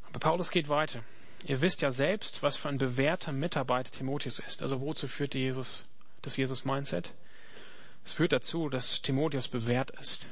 [0.09, 1.03] Aber Paulus geht weiter.
[1.45, 4.63] Ihr wisst ja selbst, was für ein bewährter Mitarbeiter Timotheus ist.
[4.63, 5.85] Also wozu führt Jesus,
[6.23, 7.11] das Jesus-Mindset?
[8.05, 10.27] Es führt dazu, dass Timotheus bewährt ist.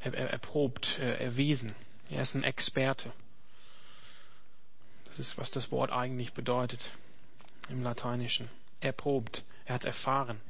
[0.00, 1.74] Er, er, erprobt, er, erwiesen.
[2.10, 3.12] Er ist ein Experte.
[5.04, 6.92] Das ist, was das Wort eigentlich bedeutet
[7.68, 8.48] im Lateinischen.
[8.80, 9.44] Erprobt.
[9.64, 10.40] Er hat erfahren.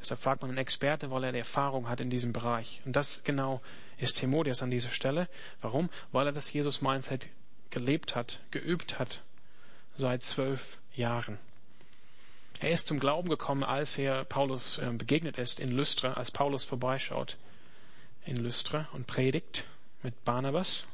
[0.00, 2.80] Deshalb fragt man einen Experte, weil er die Erfahrung hat in diesem Bereich.
[2.84, 3.60] Und das genau
[3.98, 5.28] ist Timotheus an dieser Stelle.
[5.60, 5.90] Warum?
[6.10, 7.28] Weil er das Jesus-Mindset
[7.70, 9.22] gelebt hat, geübt hat
[9.96, 11.38] seit zwölf Jahren.
[12.60, 16.64] Er ist zum Glauben gekommen, als er Paulus äh, begegnet ist in Lystra, als Paulus
[16.64, 17.36] vorbeischaut
[18.24, 19.64] in Lystra und predigt
[20.02, 20.86] mit Barnabas.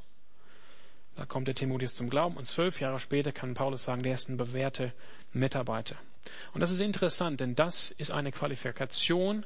[1.16, 4.29] Da kommt der Timotheus zum Glauben und zwölf Jahre später kann Paulus sagen, der ist
[4.29, 4.92] ein bewährter
[5.33, 5.97] Mitarbeiter.
[6.53, 9.44] Und das ist interessant, denn das ist eine Qualifikation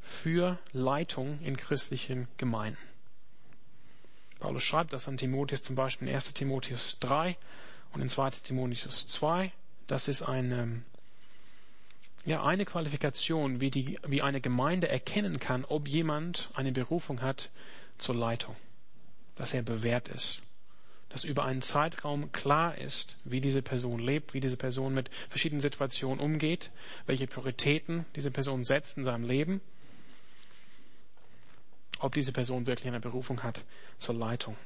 [0.00, 2.78] für Leitung in christlichen Gemeinden.
[4.40, 7.36] Paulus schreibt das an Timotheus zum Beispiel in 1 Timotheus 3
[7.92, 9.52] und in 2 Timotheus 2.
[9.86, 10.82] Das ist eine,
[12.26, 17.50] ja, eine Qualifikation, wie, die, wie eine Gemeinde erkennen kann, ob jemand eine Berufung hat
[17.96, 18.56] zur Leitung.
[19.36, 20.42] Dass er bewährt ist.
[21.08, 25.60] Dass über einen Zeitraum klar ist, wie diese Person lebt, wie diese Person mit verschiedenen
[25.60, 26.70] Situationen umgeht,
[27.06, 29.60] welche Prioritäten diese Person setzt in seinem Leben
[32.04, 33.64] ob diese Person wirklich eine Berufung hat
[33.98, 34.56] zur Leitung.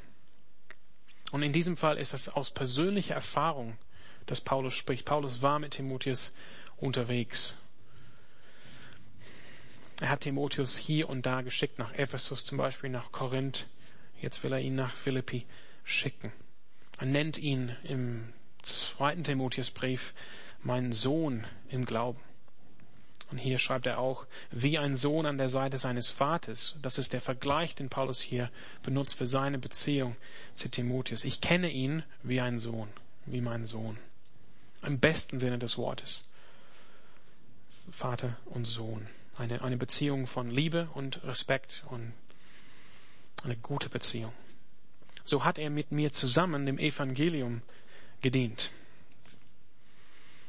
[1.30, 3.78] Und in diesem Fall ist es aus persönlicher Erfahrung,
[4.26, 5.04] dass Paulus spricht.
[5.04, 6.32] Paulus war mit Timotheus
[6.78, 7.56] unterwegs.
[10.00, 13.66] Er hat Timotheus hier und da geschickt, nach Ephesus zum Beispiel, nach Korinth.
[14.20, 15.46] Jetzt will er ihn nach Philippi
[15.84, 16.32] schicken.
[16.98, 20.14] Er nennt ihn im zweiten Timotheusbrief
[20.62, 22.20] meinen Sohn im Glauben.
[23.30, 26.76] Und hier schreibt er auch, wie ein Sohn an der Seite seines Vaters.
[26.80, 28.50] Das ist der Vergleich, den Paulus hier
[28.82, 30.16] benutzt für seine Beziehung
[30.54, 31.24] zu Timotheus.
[31.24, 32.88] Ich kenne ihn wie ein Sohn,
[33.26, 33.98] wie mein Sohn.
[34.82, 36.24] Im besten Sinne des Wortes.
[37.90, 39.06] Vater und Sohn.
[39.36, 42.12] Eine, eine Beziehung von Liebe und Respekt und
[43.44, 44.32] Eine gute Beziehung.
[45.24, 47.62] So hat er mit mir zusammen dem Evangelium
[48.20, 48.70] gedient.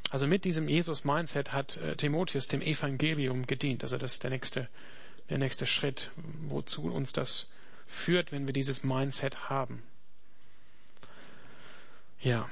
[0.09, 3.83] Also mit diesem Jesus-Mindset hat äh, Timotheus dem Evangelium gedient.
[3.83, 4.67] Also das ist der nächste,
[5.29, 6.11] der nächste Schritt,
[6.47, 7.47] wozu uns das
[7.85, 9.83] führt, wenn wir dieses Mindset haben.
[12.21, 12.49] Ja.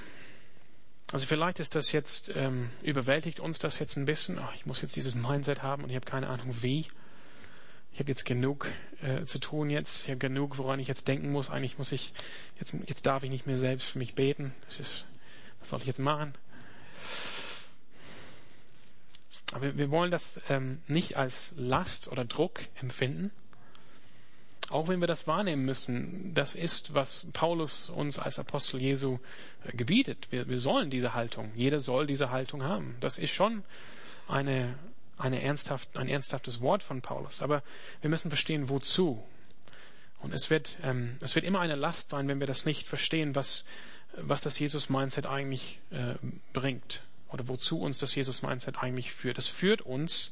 [1.12, 4.38] Also vielleicht ist das jetzt, ähm, überwältigt uns das jetzt ein bisschen.
[4.38, 6.88] Oh, ich muss jetzt dieses Mindset haben und ich habe keine Ahnung wie.
[7.98, 10.04] Ich habe jetzt genug äh, zu tun jetzt.
[10.04, 11.50] Ich habe genug, woran ich jetzt denken muss.
[11.50, 12.14] Eigentlich muss ich,
[12.60, 14.54] jetzt, jetzt darf ich nicht mehr selbst für mich beten.
[14.68, 15.08] Das ist,
[15.60, 16.36] was soll ich jetzt machen?
[19.52, 23.32] Aber wir wollen das ähm, nicht als Last oder Druck empfinden,
[24.70, 29.18] auch wenn wir das wahrnehmen müssen, das ist, was Paulus uns als Apostel Jesu
[29.66, 30.28] äh, gebietet.
[30.30, 32.96] Wir, wir sollen diese Haltung, jeder soll diese Haltung haben.
[33.00, 33.64] Das ist schon
[34.28, 34.78] eine
[35.18, 37.42] ernsthaft, ein ernsthaftes Wort von Paulus.
[37.42, 37.64] Aber
[38.02, 39.24] wir müssen verstehen, wozu.
[40.20, 43.36] Und es wird, ähm, es wird immer eine Last sein, wenn wir das nicht verstehen,
[43.36, 43.66] was,
[44.16, 46.16] was das Jesus-Mindset eigentlich äh,
[46.54, 47.02] bringt.
[47.30, 49.38] Oder wozu uns das Jesus-Mindset eigentlich führt.
[49.38, 50.32] Es führt uns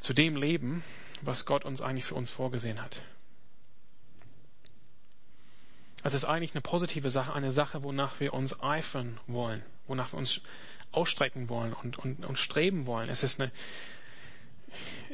[0.00, 0.82] zu dem Leben,
[1.20, 3.02] was Gott uns eigentlich für uns vorgesehen hat.
[6.02, 10.18] Es ist eigentlich eine positive Sache, eine Sache, wonach wir uns eifern wollen, wonach wir
[10.18, 10.40] uns
[10.92, 13.08] ausstrecken wollen und, und, und streben wollen.
[13.08, 13.50] Es ist eine,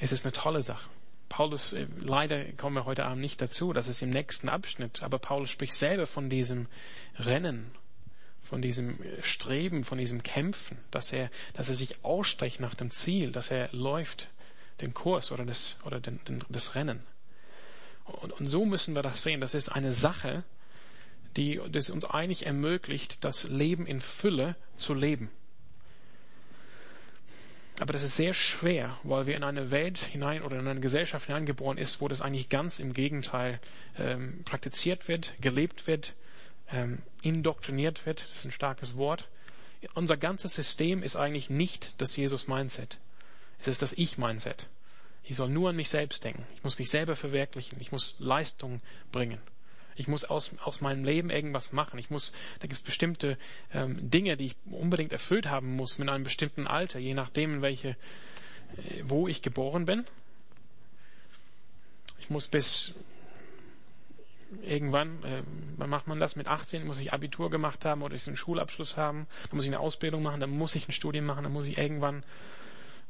[0.00, 0.88] es ist eine tolle Sache.
[1.28, 5.18] Paulus, äh, leider kommen wir heute Abend nicht dazu, das ist im nächsten Abschnitt, aber
[5.18, 6.66] Paulus spricht selber von diesem
[7.18, 7.72] Rennen,
[8.42, 13.32] von diesem Streben, von diesem Kämpfen, dass er, dass er sich ausstreckt nach dem Ziel,
[13.32, 14.30] dass er läuft
[14.80, 17.02] den Kurs oder das, oder den, den, das Rennen.
[18.04, 19.40] Und, und so müssen wir das sehen.
[19.40, 20.44] Das ist eine Sache,
[21.36, 25.30] die das uns eigentlich ermöglicht, das Leben in Fülle zu leben.
[27.78, 31.26] Aber das ist sehr schwer, weil wir in eine Welt hinein oder in eine Gesellschaft
[31.26, 33.60] hineingeboren ist, wo das eigentlich ganz im Gegenteil
[33.98, 36.14] ähm, praktiziert wird, gelebt wird,
[36.72, 38.20] ähm, indoktriniert wird.
[38.20, 39.28] Das ist ein starkes Wort.
[39.94, 42.98] Unser ganzes System ist eigentlich nicht das Jesus-Mindset.
[43.60, 44.68] Es ist das Ich-Mindset.
[45.22, 46.46] Ich soll nur an mich selbst denken.
[46.54, 47.78] Ich muss mich selber verwirklichen.
[47.80, 48.80] Ich muss Leistung
[49.12, 49.40] bringen.
[49.96, 51.98] Ich muss aus, aus meinem Leben irgendwas machen.
[51.98, 53.38] Ich muss, da gibt es bestimmte
[53.72, 57.62] ähm, Dinge, die ich unbedingt erfüllt haben muss mit einem bestimmten Alter, je nachdem, in
[57.62, 57.96] welche, äh,
[59.02, 60.04] wo ich geboren bin.
[62.18, 62.94] Ich muss bis
[64.62, 65.42] irgendwann, äh,
[65.76, 66.36] wann macht man das?
[66.36, 69.26] Mit 18 muss ich Abitur gemacht haben oder ich einen Schulabschluss haben.
[69.48, 71.78] Dann muss ich eine Ausbildung machen, dann muss ich ein Studium machen, dann muss ich
[71.78, 72.24] irgendwann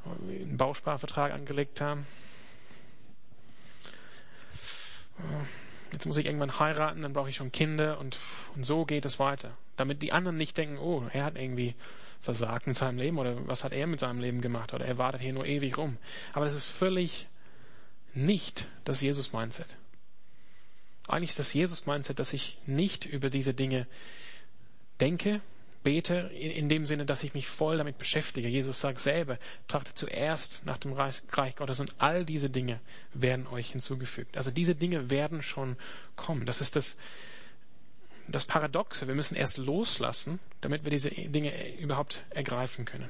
[0.05, 2.05] einen Bausparvertrag angelegt haben.
[5.91, 8.17] Jetzt muss ich irgendwann heiraten, dann brauche ich schon Kinder und,
[8.55, 9.51] und so geht es weiter.
[9.75, 11.75] Damit die anderen nicht denken, oh, er hat irgendwie
[12.21, 15.21] versagt mit seinem Leben oder was hat er mit seinem Leben gemacht oder er wartet
[15.21, 15.97] hier nur ewig rum.
[16.33, 17.27] Aber das ist völlig
[18.13, 19.67] nicht das Jesus-Mindset.
[21.07, 23.87] Eigentlich ist das Jesus-Mindset, dass ich nicht über diese Dinge
[24.99, 25.41] denke,
[25.87, 28.49] bete in, in, dem Sinne, dass ich mich voll damit beschäftige.
[28.49, 29.37] Jesus sagt selber,
[29.69, 32.81] trachtet zuerst nach dem Reich, Reich Gottes und all diese Dinge
[33.13, 34.35] werden euch hinzugefügt.
[34.35, 35.77] Also diese Dinge werden schon
[36.17, 36.45] kommen.
[36.45, 36.97] Das ist das,
[38.27, 39.07] das Paradoxe.
[39.07, 43.07] Wir müssen erst loslassen, damit wir diese Dinge überhaupt ergreifen können.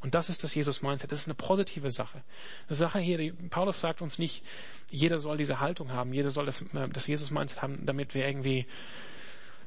[0.00, 1.12] Und das ist das Jesus-Mindset.
[1.12, 2.22] Das ist eine positive Sache.
[2.66, 4.42] Eine Sache hier, die, Paulus sagt uns nicht,
[4.90, 8.64] jeder soll diese Haltung haben, jeder soll das, das Jesus-Mindset haben, damit wir irgendwie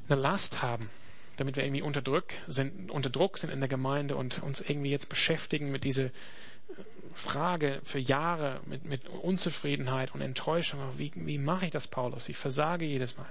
[0.07, 0.89] eine Last haben
[1.39, 4.91] damit wir irgendwie unter Druck sind, unter Druck sind in der Gemeinde und uns irgendwie
[4.91, 6.10] jetzt beschäftigen mit dieser
[7.13, 10.80] Frage für Jahre, mit, mit Unzufriedenheit und Enttäuschung.
[10.97, 12.30] Wie, wie mache ich das, Paulus?
[12.30, 13.30] Ich versage jedes Mal.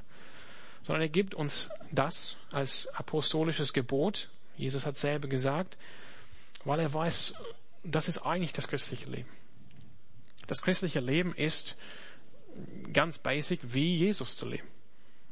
[0.82, 4.28] Sondern er gibt uns das als apostolisches Gebot.
[4.56, 5.76] Jesus hat selber gesagt,
[6.64, 7.34] weil er weiß,
[7.84, 9.28] das ist eigentlich das christliche Leben.
[10.46, 11.76] Das christliche Leben ist
[12.92, 14.66] ganz basic, wie Jesus zu leben.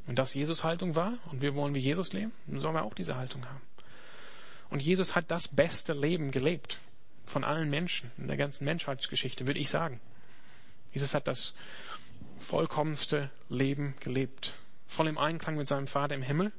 [0.07, 2.93] Und das Jesus Haltung war und wir wollen wie Jesus leben, dann sollen wir auch
[2.93, 3.61] diese Haltung haben.
[4.69, 6.79] Und Jesus hat das beste Leben gelebt
[7.25, 9.99] von allen Menschen in der ganzen Menschheitsgeschichte, würde ich sagen.
[10.93, 11.53] Jesus hat das
[12.37, 14.53] vollkommenste Leben gelebt,
[14.87, 16.51] voll im Einklang mit seinem Vater im Himmel.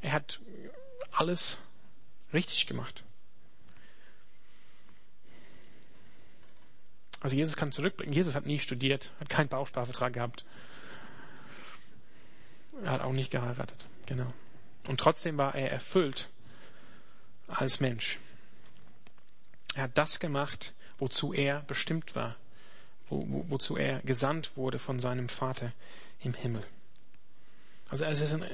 [0.00, 0.40] Er hat
[1.12, 1.58] alles
[2.32, 3.04] richtig gemacht.
[7.20, 8.12] Also Jesus kann zurückblicken.
[8.12, 10.44] Jesus hat nie studiert, hat keinen Bausparvertrag gehabt.
[12.82, 13.86] Er hat auch nicht geheiratet.
[14.06, 14.32] Genau.
[14.88, 16.28] Und trotzdem war er erfüllt
[17.48, 18.18] als Mensch.
[19.74, 22.36] Er hat das gemacht, wozu er bestimmt war,
[23.08, 25.72] wo, wo, wozu er gesandt wurde von seinem Vater
[26.20, 26.64] im Himmel.
[27.88, 28.44] Also es ist ein,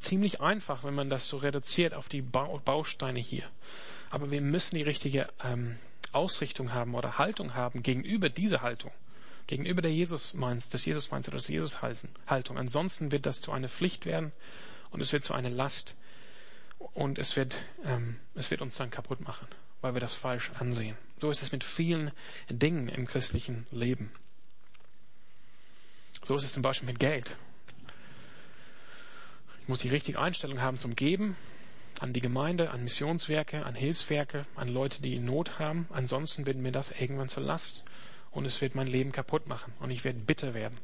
[0.00, 3.44] ziemlich einfach, wenn man das so reduziert auf die Bausteine hier.
[4.10, 5.76] Aber wir müssen die richtige ähm,
[6.12, 8.90] Ausrichtung haben oder Haltung haben gegenüber dieser Haltung.
[9.46, 12.58] Gegenüber der Jesus meinst, des Jesus meinst oder des Jesus Haltung.
[12.58, 14.32] Ansonsten wird das zu einer Pflicht werden
[14.90, 15.94] und es wird zu einer Last
[16.78, 19.46] und es wird, ähm, es wird uns dann kaputt machen,
[19.80, 20.96] weil wir das falsch ansehen.
[21.18, 22.10] So ist es mit vielen
[22.48, 24.10] Dingen im christlichen Leben.
[26.24, 27.36] So ist es zum Beispiel mit Geld.
[29.62, 31.36] Ich muss die richtige Einstellung haben zum Geben
[32.00, 35.86] an die Gemeinde, an Missionswerke, an Hilfswerke, an Leute, die Not haben.
[35.90, 37.84] Ansonsten wird mir das irgendwann zur Last
[38.32, 40.78] und es wird mein Leben kaputt machen und ich werde bitter werden.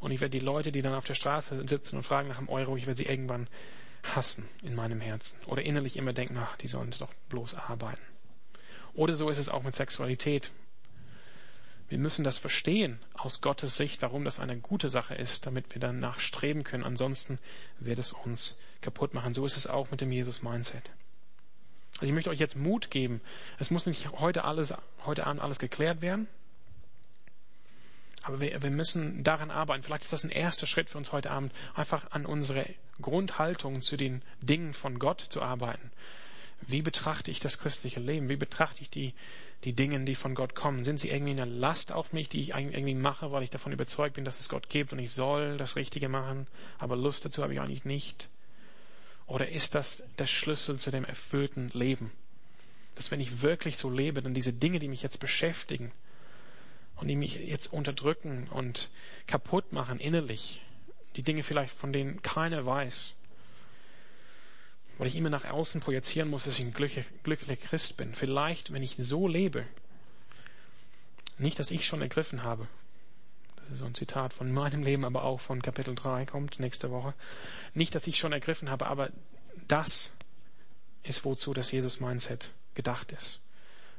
[0.00, 2.48] Und ich werde die Leute, die dann auf der Straße sitzen und fragen nach einem
[2.48, 3.48] Euro, ich werde sie irgendwann
[4.14, 5.36] hassen in meinem Herzen.
[5.46, 8.00] Oder innerlich immer denken, ach, die sollen doch bloß arbeiten.
[8.94, 10.50] Oder so ist es auch mit Sexualität.
[11.88, 15.80] Wir müssen das verstehen aus Gottes Sicht, warum das eine gute Sache ist, damit wir
[15.80, 16.84] danach streben können.
[16.84, 17.38] Ansonsten
[17.78, 19.34] wird es uns kaputt machen.
[19.34, 20.90] So ist es auch mit dem Jesus-Mindset.
[21.94, 23.20] Also ich möchte euch jetzt Mut geben.
[23.58, 24.72] Es muss nicht heute alles,
[25.04, 26.28] heute Abend alles geklärt werden.
[28.24, 29.82] Aber wir, wir müssen daran arbeiten.
[29.82, 32.66] Vielleicht ist das ein erster Schritt für uns heute Abend, einfach an unsere
[33.00, 35.90] Grundhaltung zu den Dingen von Gott zu arbeiten.
[36.60, 38.28] Wie betrachte ich das christliche Leben?
[38.28, 39.14] Wie betrachte ich die,
[39.64, 40.84] die Dinge, die von Gott kommen?
[40.84, 44.16] Sind sie irgendwie eine Last auf mich, die ich irgendwie mache, weil ich davon überzeugt
[44.16, 46.46] bin, dass es Gott gibt und ich soll das Richtige machen,
[46.78, 48.28] aber Lust dazu habe ich eigentlich nicht?
[49.26, 52.12] Oder ist das der Schlüssel zu dem erfüllten Leben?
[52.96, 55.92] Dass wenn ich wirklich so lebe, dann diese Dinge, die mich jetzt beschäftigen
[57.00, 58.90] und die mich jetzt unterdrücken und
[59.26, 60.60] kaputt machen innerlich,
[61.16, 63.14] die Dinge vielleicht, von denen keiner weiß,
[64.98, 68.14] weil ich immer nach außen projizieren muss, dass ich ein glücklicher Christ bin.
[68.14, 69.64] Vielleicht, wenn ich so lebe,
[71.38, 72.68] nicht, dass ich schon ergriffen habe,
[73.56, 76.90] das ist so ein Zitat von meinem Leben, aber auch von Kapitel 3 kommt nächste
[76.90, 77.14] Woche.
[77.72, 79.10] Nicht, dass ich schon ergriffen habe, aber
[79.66, 80.12] das
[81.02, 83.40] ist wozu das Jesus-Mindset gedacht ist.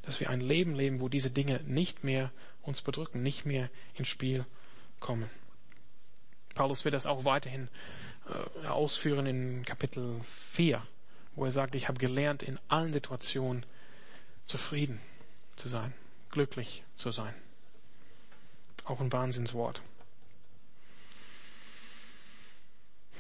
[0.04, 2.32] Dass wir ein Leben leben, wo diese Dinge nicht mehr
[2.62, 4.46] uns bedrücken, nicht mehr ins Spiel
[5.00, 5.30] kommen.
[6.54, 7.70] Paulus wird das auch weiterhin
[8.64, 10.20] äh, ausführen in Kapitel
[10.52, 10.86] 4,
[11.36, 13.66] wo er sagt, ich habe gelernt, in allen Situationen
[14.46, 15.00] zufrieden
[15.56, 15.94] zu sein,
[16.30, 17.34] glücklich zu sein.
[18.86, 19.82] Auch ein Wahnsinnswort.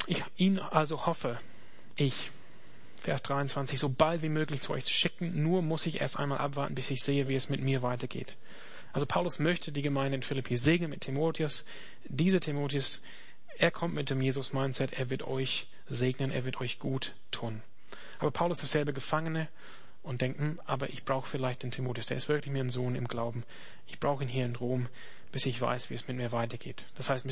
[0.08, 1.40] Ich ihn also hoffe,
[1.96, 2.32] ich,
[3.02, 6.40] Vers 23, so bald wie möglich zu euch zu schicken, nur muss ich erst einmal
[6.40, 8.36] abwarten, bis ich sehe, wie es mit mir weitergeht.
[8.94, 11.66] Also Paulus möchte die Gemeinde in Philippi segnen mit Timotheus.
[12.06, 13.02] Dieser Timotheus,
[13.58, 17.62] er kommt mit dem Jesus-Mindset, er wird euch segnen, er wird euch gut tun.
[18.20, 19.48] Aber Paulus ist selber Gefangene
[20.04, 22.96] und denkt, hm, aber ich brauche vielleicht den Timotheus, der ist wirklich mir ein Sohn
[22.96, 23.44] im Glauben.
[23.88, 24.88] Ich brauche ihn hier in Rom,
[25.32, 26.86] bis ich weiß, wie es mit mir weitergeht.
[26.96, 27.26] Das heißt,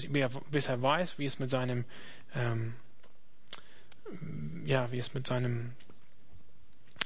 [0.52, 1.86] bis er weiß, wie es mit seinem,
[2.34, 2.76] ähm,
[4.66, 5.74] ja, wie es mit seinem,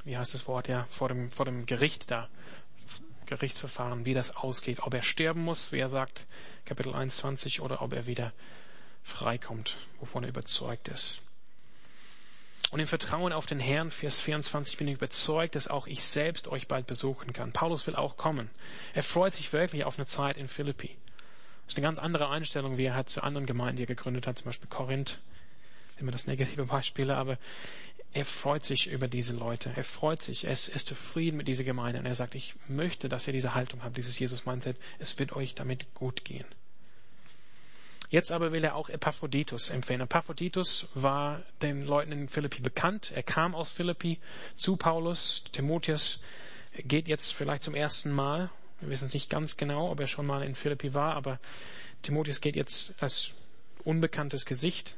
[0.05, 2.29] wie heißt das Wort, ja, vor dem, vor dem Gericht da,
[3.37, 6.25] Gerichtsverfahren, wie das ausgeht, ob er sterben muss, wie er sagt,
[6.65, 8.31] Kapitel 21, oder ob er wieder
[9.03, 11.21] freikommt, wovon er überzeugt ist.
[12.71, 16.47] Und im Vertrauen auf den Herrn, Vers 24, bin ich überzeugt, dass auch ich selbst
[16.47, 17.51] euch bald besuchen kann.
[17.51, 18.49] Paulus will auch kommen.
[18.93, 20.95] Er freut sich wirklich auf eine Zeit in Philippi.
[21.65, 24.25] Das ist eine ganz andere Einstellung, wie er hat zu anderen Gemeinden, die er gegründet
[24.27, 25.19] hat, zum Beispiel Korinth.
[25.97, 27.37] Immer das negative Beispiele, aber
[28.13, 29.73] er freut sich über diese Leute.
[29.75, 30.45] Er freut sich.
[30.45, 31.99] Er ist, ist zufrieden mit dieser Gemeinde.
[31.99, 34.77] Und er sagt, ich möchte, dass ihr diese Haltung habt, dieses Jesus-Mindset.
[34.99, 36.45] Es wird euch damit gut gehen.
[38.09, 40.01] Jetzt aber will er auch Epaphroditus empfehlen.
[40.01, 43.11] Epaphroditus war den Leuten in Philippi bekannt.
[43.15, 44.19] Er kam aus Philippi
[44.53, 45.43] zu Paulus.
[45.51, 46.19] Timotheus
[46.77, 48.51] geht jetzt vielleicht zum ersten Mal.
[48.79, 51.39] Wir wissen es nicht ganz genau, ob er schon mal in Philippi war, aber
[52.03, 53.33] Timotheus geht jetzt als
[53.83, 54.97] unbekanntes Gesicht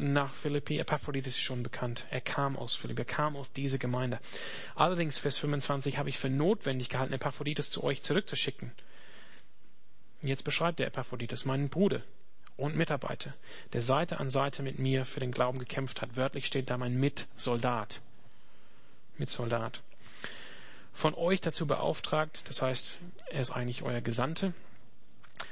[0.00, 0.78] nach Philippi.
[0.78, 2.04] Epaphroditus ist schon bekannt.
[2.10, 4.18] Er kam aus Philippi, er kam aus dieser Gemeinde.
[4.74, 8.72] Allerdings, Vers 25, habe ich für notwendig gehalten, Epaphroditus zu euch zurückzuschicken
[10.22, 12.02] Jetzt beschreibt der Epaphroditus meinen Bruder
[12.56, 13.34] und Mitarbeiter,
[13.74, 16.16] der Seite an Seite mit mir für den Glauben gekämpft hat.
[16.16, 18.00] Wörtlich steht da mein Mitsoldat.
[19.18, 19.82] Mitsoldat.
[20.92, 22.98] Von euch dazu beauftragt, das heißt,
[23.30, 24.54] er ist eigentlich euer Gesandte,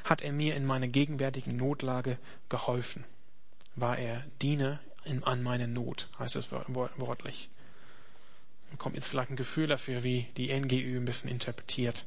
[0.05, 2.19] hat er mir in meiner gegenwärtigen Notlage
[2.49, 3.05] geholfen.
[3.77, 7.51] War er Diener in, an meiner Not, heißt es wortlich.
[8.71, 12.07] Man kommt jetzt vielleicht ein Gefühl dafür, wie die NGÜ ein bisschen interpretiert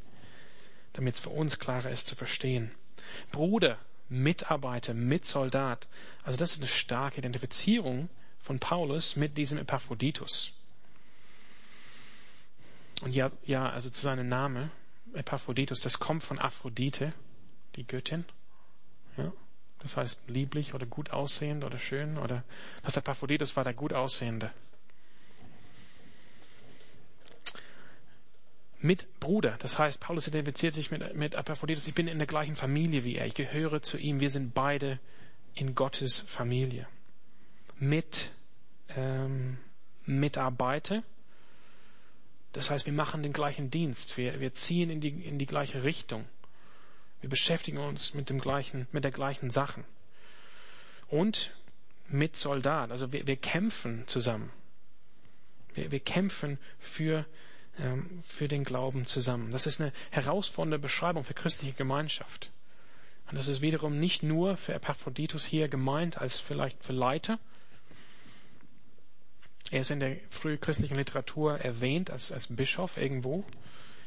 [0.97, 2.71] damit es für uns klarer ist zu verstehen.
[3.31, 3.77] Bruder,
[4.09, 5.87] Mitarbeiter, Mitsoldat.
[6.23, 8.09] Also das ist eine starke Identifizierung
[8.39, 10.53] von Paulus mit diesem Epaphroditus.
[13.01, 14.71] Und ja, ja, also zu seinem Namen,
[15.13, 17.13] Epaphroditus, das kommt von Aphrodite,
[17.75, 18.25] die Göttin.
[19.17, 19.31] Ja,
[19.79, 22.43] das heißt lieblich oder gut aussehend oder schön oder
[22.83, 24.51] das Epaphroditus war der gut aussehende.
[28.79, 29.55] Mitbruder.
[29.59, 31.87] Das heißt, Paulus identifiziert sich mit, mit Epaphroditus.
[31.87, 33.25] Ich bin in der gleichen Familie wie er.
[33.25, 34.19] Ich gehöre zu ihm.
[34.19, 34.99] Wir sind beide
[35.55, 36.87] in Gottes Familie.
[37.79, 38.31] Mit
[38.95, 39.57] ähm,
[40.05, 41.01] Mitarbeiter.
[42.53, 44.17] Das heißt, wir machen den gleichen Dienst.
[44.17, 46.25] Wir, wir ziehen in die, in die gleiche Richtung.
[47.21, 49.83] Wir beschäftigen uns mit dem gleichen, mit der gleichen Sachen.
[51.07, 51.51] Und
[52.09, 52.91] mit Soldat.
[52.91, 54.51] Also wir, wir kämpfen zusammen.
[55.73, 57.25] Wir, wir kämpfen für,
[57.79, 59.51] ähm, für den Glauben zusammen.
[59.51, 62.51] Das ist eine herausfordernde Beschreibung für christliche Gemeinschaft.
[63.29, 67.39] Und das ist wiederum nicht nur für Epaphroditus hier gemeint als vielleicht für Leiter.
[69.69, 73.43] Er ist in der frühchristlichen Literatur erwähnt als, als Bischof irgendwo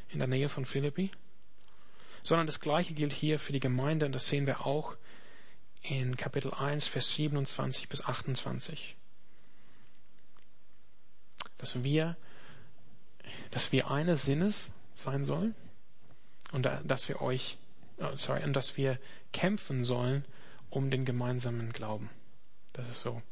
[0.09, 1.11] in der Nähe von Philippi.
[2.23, 4.97] Sondern das Gleiche gilt hier für die Gemeinde und das sehen wir auch
[5.83, 8.97] in Kapitel 1, Vers 27 bis 28.
[11.59, 12.17] Dass wir,
[13.51, 15.55] dass wir eines Sinnes sein sollen
[16.53, 17.59] und dass wir euch,
[17.99, 18.99] oh, sorry, und dass wir
[19.33, 20.25] kämpfen sollen
[20.69, 22.11] um den gemeinsamen Glauben.
[22.73, 23.23] Das ist so,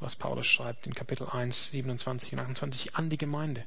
[0.00, 3.64] was Paulus schreibt in Kapitel 1, 27 und 28 an die Gemeinde.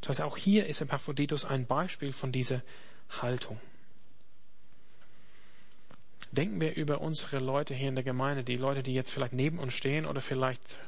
[0.00, 2.62] Das heißt, auch hier ist Epaphroditus ein Beispiel von dieser
[3.10, 3.58] Haltung.
[6.30, 9.58] Denken wir über unsere Leute hier in der Gemeinde, die Leute, die jetzt vielleicht neben
[9.58, 10.78] uns stehen oder vielleicht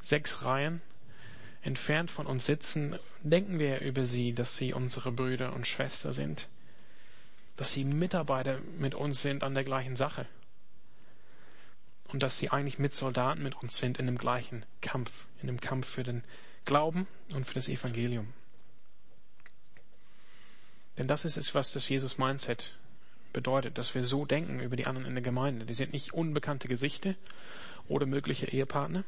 [0.00, 0.80] sechs Reihen
[1.62, 6.48] entfernt von uns sitzen, denken wir über sie, dass sie unsere Brüder und Schwestern sind,
[7.56, 10.26] dass sie Mitarbeiter mit uns sind an der gleichen Sache
[12.08, 15.88] und dass sie eigentlich Mitsoldaten mit uns sind in dem gleichen Kampf, in dem Kampf
[15.88, 16.22] für den
[16.64, 18.32] Glauben und für das Evangelium.
[20.98, 22.78] Denn das ist es, was das Jesus-Mindset
[23.32, 25.66] bedeutet, dass wir so denken über die anderen in der Gemeinde.
[25.66, 27.14] Die sind nicht unbekannte Gesichter
[27.88, 29.04] oder mögliche Ehepartner.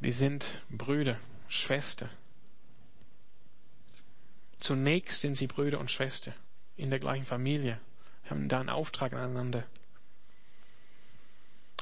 [0.00, 1.18] Die sind Brüder,
[1.48, 2.08] Schwester.
[4.60, 6.32] Zunächst sind sie Brüder und Schwester
[6.76, 7.78] in der gleichen Familie,
[8.28, 9.64] haben da einen Auftrag aneinander.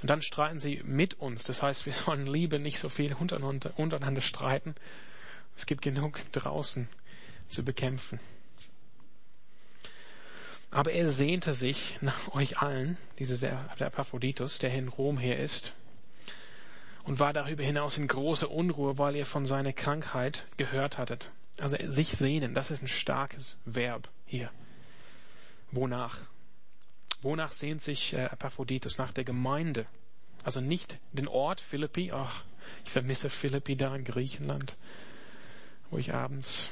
[0.00, 1.44] Und dann streiten sie mit uns.
[1.44, 4.74] Das heißt, wir sollen Liebe nicht so viel untereinander, untereinander streiten.
[5.56, 6.88] Es gibt genug draußen
[7.52, 8.18] zu bekämpfen.
[10.70, 15.74] Aber er sehnte sich nach euch allen, dieser der Epaphroditus, der in Rom her ist,
[17.04, 21.30] und war darüber hinaus in großer Unruhe, weil ihr von seiner Krankheit gehört hattet.
[21.58, 24.50] Also sich sehnen, das ist ein starkes Verb hier.
[25.72, 26.20] Wonach?
[27.20, 28.98] Wonach sehnt sich äh, Epaphroditus?
[28.98, 29.86] Nach der Gemeinde.
[30.42, 32.12] Also nicht den Ort Philippi.
[32.12, 32.42] Ach,
[32.84, 34.76] ich vermisse Philippi da in Griechenland,
[35.90, 36.70] wo ich abends,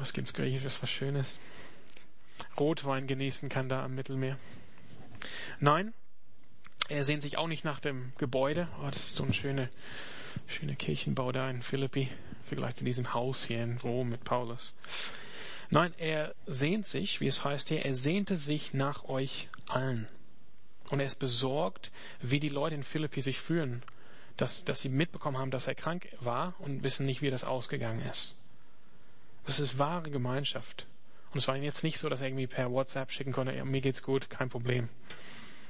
[0.00, 1.38] was gibt's Griechisches, was Schönes?
[2.58, 4.38] Rotwein genießen kann da am Mittelmeer.
[5.60, 5.92] Nein,
[6.88, 8.66] er sehnt sich auch nicht nach dem Gebäude.
[8.80, 9.68] Oh, das ist so ein schöner,
[10.46, 14.72] schöner Kirchenbau da in Philippi, im Vergleich zu diesem Haus hier in Rom mit Paulus.
[15.68, 20.08] Nein, er sehnt sich, wie es heißt hier, er sehnte sich nach euch allen.
[20.88, 23.82] Und er ist besorgt, wie die Leute in Philippi sich fühlen,
[24.38, 28.00] dass, dass sie mitbekommen haben, dass er krank war und wissen nicht, wie das ausgegangen
[28.10, 28.34] ist.
[29.50, 30.86] Das ist wahre Gemeinschaft.
[31.32, 33.64] Und es war ihm jetzt nicht so, dass er irgendwie per WhatsApp schicken konnte, ja,
[33.64, 34.88] mir geht's gut, kein Problem.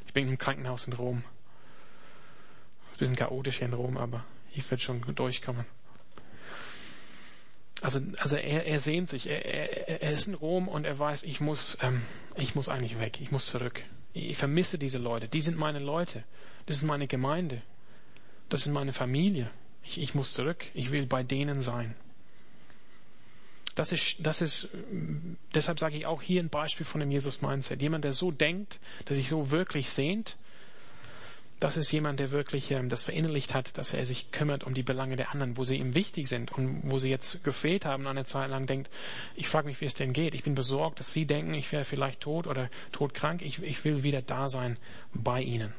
[0.07, 1.24] Ich bin im Krankenhaus in Rom.
[2.93, 4.22] Ein bisschen chaotisch hier in Rom, aber
[4.53, 5.64] ich werde schon durchkommen.
[7.81, 11.22] Also, also er, er sehnt sich, er, er, er ist in Rom und er weiß,
[11.22, 12.03] ich muss, ähm,
[12.37, 13.83] ich muss eigentlich weg, ich muss zurück.
[14.12, 16.22] Ich vermisse diese Leute, die sind meine Leute,
[16.66, 17.62] das ist meine Gemeinde,
[18.51, 19.51] das ist meine Familie.
[19.83, 21.95] Ich, ich muss zurück, ich will bei denen sein.
[23.75, 24.68] Das ist, das ist,
[25.55, 27.81] deshalb sage ich auch hier ein Beispiel von dem Jesus-Mindset.
[27.81, 30.37] Jemand, der so denkt, der sich so wirklich sehnt,
[31.61, 34.83] das ist jemand, der wirklich ähm, das verinnerlicht hat, dass er sich kümmert um die
[34.83, 38.25] Belange der anderen, wo sie ihm wichtig sind und wo sie jetzt gefehlt haben eine
[38.25, 38.91] Zeit lang denkt,
[39.37, 40.35] ich frage mich, wie es denn geht.
[40.35, 43.43] Ich bin besorgt, dass sie denken, ich wäre vielleicht tot oder todkrank.
[43.43, 44.79] Ich, ich will wieder da sein
[45.12, 45.75] bei ihnen.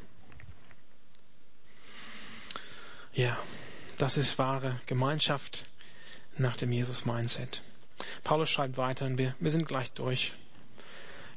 [3.13, 3.37] Ja,
[3.97, 5.65] das ist wahre Gemeinschaft
[6.37, 7.63] nach dem Jesus-Mindset.
[8.23, 10.33] Paulus schreibt weiter und wir, wir sind gleich durch.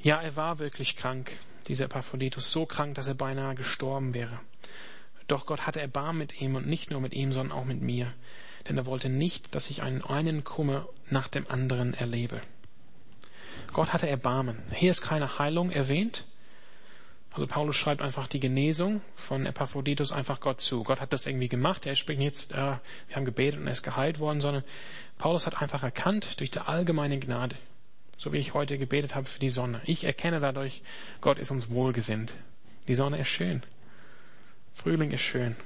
[0.03, 1.33] Ja, er war wirklich krank,
[1.67, 4.41] dieser Epaphroditus, so krank, dass er beinahe gestorben wäre.
[5.27, 8.13] Doch Gott hatte Erbarmen mit ihm und nicht nur mit ihm, sondern auch mit mir.
[8.69, 12.41] Denn er wollte nicht, dass ich einen, einen Kummer nach dem anderen erlebe.
[13.73, 14.63] Gott hatte Erbarmen.
[14.75, 16.25] Hier ist keine Heilung erwähnt.
[17.35, 20.85] Also Paulus schreibt einfach die Genesung von Epaphroditus einfach Gott zu.
[20.85, 21.85] Gott hat das irgendwie gemacht.
[21.85, 22.77] Er spricht jetzt, äh,
[23.09, 24.63] wir haben gebetet und er ist geheilt worden, sondern
[25.19, 27.57] Paulus hat einfach erkannt durch die allgemeine Gnade,
[28.17, 29.81] so wie ich heute gebetet habe für die Sonne.
[29.85, 30.83] Ich erkenne dadurch,
[31.21, 32.33] Gott ist uns wohlgesinnt.
[32.87, 33.65] Die Sonne ist schön.
[34.73, 35.57] Frühling ist schön.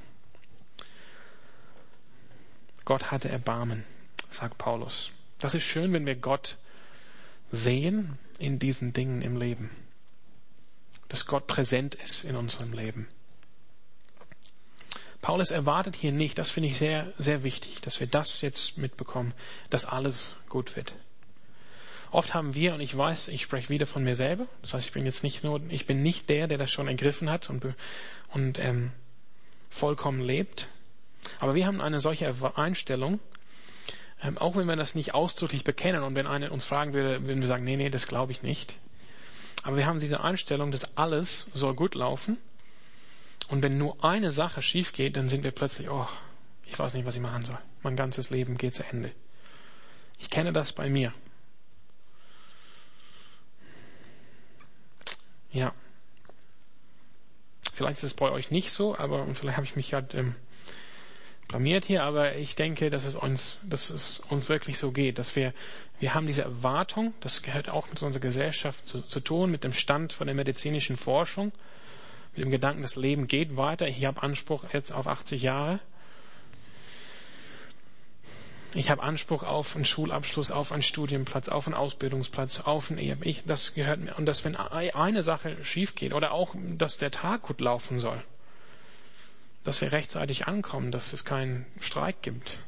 [2.87, 3.85] Gott hatte Erbarmen.
[4.31, 5.11] sagt Paulus.
[5.39, 6.57] Das ist schön, wenn wir Gott
[7.53, 9.69] sehen in diesen Dingen im Leben.
[11.09, 13.09] Dass Gott präsent ist in unserem Leben.
[15.21, 19.35] Paulus erwartet hier nicht, das finde ich sehr, sehr wichtig, dass wir das jetzt mitbekommen,
[19.69, 20.95] dass alles gut wird.
[22.11, 24.93] Oft haben wir, und ich weiß, ich spreche wieder von mir selber, das heißt, ich
[24.93, 27.67] bin jetzt nicht nur, ich bin nicht der, der das schon ergriffen hat und,
[28.33, 28.93] und ähm,
[29.69, 30.69] vollkommen lebt,
[31.41, 33.21] aber wir haben eine solche Einstellung,
[34.23, 37.41] ähm, auch wenn wir das nicht ausdrücklich bekennen und wenn einer uns fragen würde, würden
[37.41, 38.79] wir sagen, nee, nee, das glaube ich nicht.
[39.63, 42.39] Aber wir haben diese Einstellung, dass alles soll gut laufen.
[43.49, 46.07] Und wenn nur eine Sache schief geht, dann sind wir plötzlich, oh,
[46.67, 47.59] ich weiß nicht, was ich machen soll.
[47.83, 49.13] Mein ganzes Leben geht zu Ende.
[50.19, 51.13] Ich kenne das bei mir.
[55.51, 55.73] Ja.
[57.73, 60.35] Vielleicht ist es bei euch nicht so, aber vielleicht habe ich mich gerade ähm,
[61.49, 65.35] blamiert hier, aber ich denke, dass es uns, dass es uns wirklich so geht, dass
[65.35, 65.55] wir,
[65.99, 69.73] wir haben diese Erwartung, das gehört auch mit unserer Gesellschaft zu, zu tun, mit dem
[69.73, 71.53] Stand von der medizinischen Forschung,
[72.37, 75.81] mit dem Gedanken, das Leben geht weiter, ich habe Anspruch jetzt auf 80 Jahre.
[78.75, 83.17] Ich habe Anspruch auf einen Schulabschluss, auf einen Studienplatz, auf einen Ausbildungsplatz, auf ein Ehe.
[83.23, 84.15] Ich, das gehört mir.
[84.17, 88.23] Und dass wenn eine Sache schief geht oder auch, dass der Tag gut laufen soll,
[89.69, 92.59] dass wir rechtzeitig ankommen, dass es keinen Streik gibt.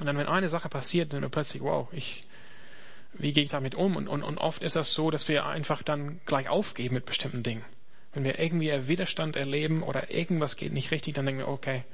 [0.00, 2.24] Und dann, wenn eine Sache passiert, dann plötzlich, wow, ich,
[3.12, 3.96] wie gehe ich damit um?
[3.96, 7.42] Und, und, und oft ist das so, dass wir einfach dann gleich aufgeben mit bestimmten
[7.42, 7.62] Dingen.
[8.14, 11.84] Wenn wir irgendwie Widerstand erleben oder irgendwas geht nicht richtig, dann denken wir, okay,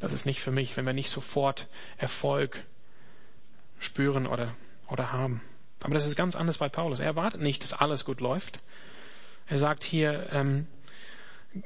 [0.00, 2.64] das ist nicht für mich, wenn wir nicht sofort Erfolg
[3.78, 4.56] spüren oder,
[4.88, 5.42] oder haben.
[5.78, 6.98] Aber das ist ganz anders bei Paulus.
[6.98, 8.58] Er erwartet nicht, dass alles gut läuft.
[9.46, 10.66] Er sagt hier, ähm,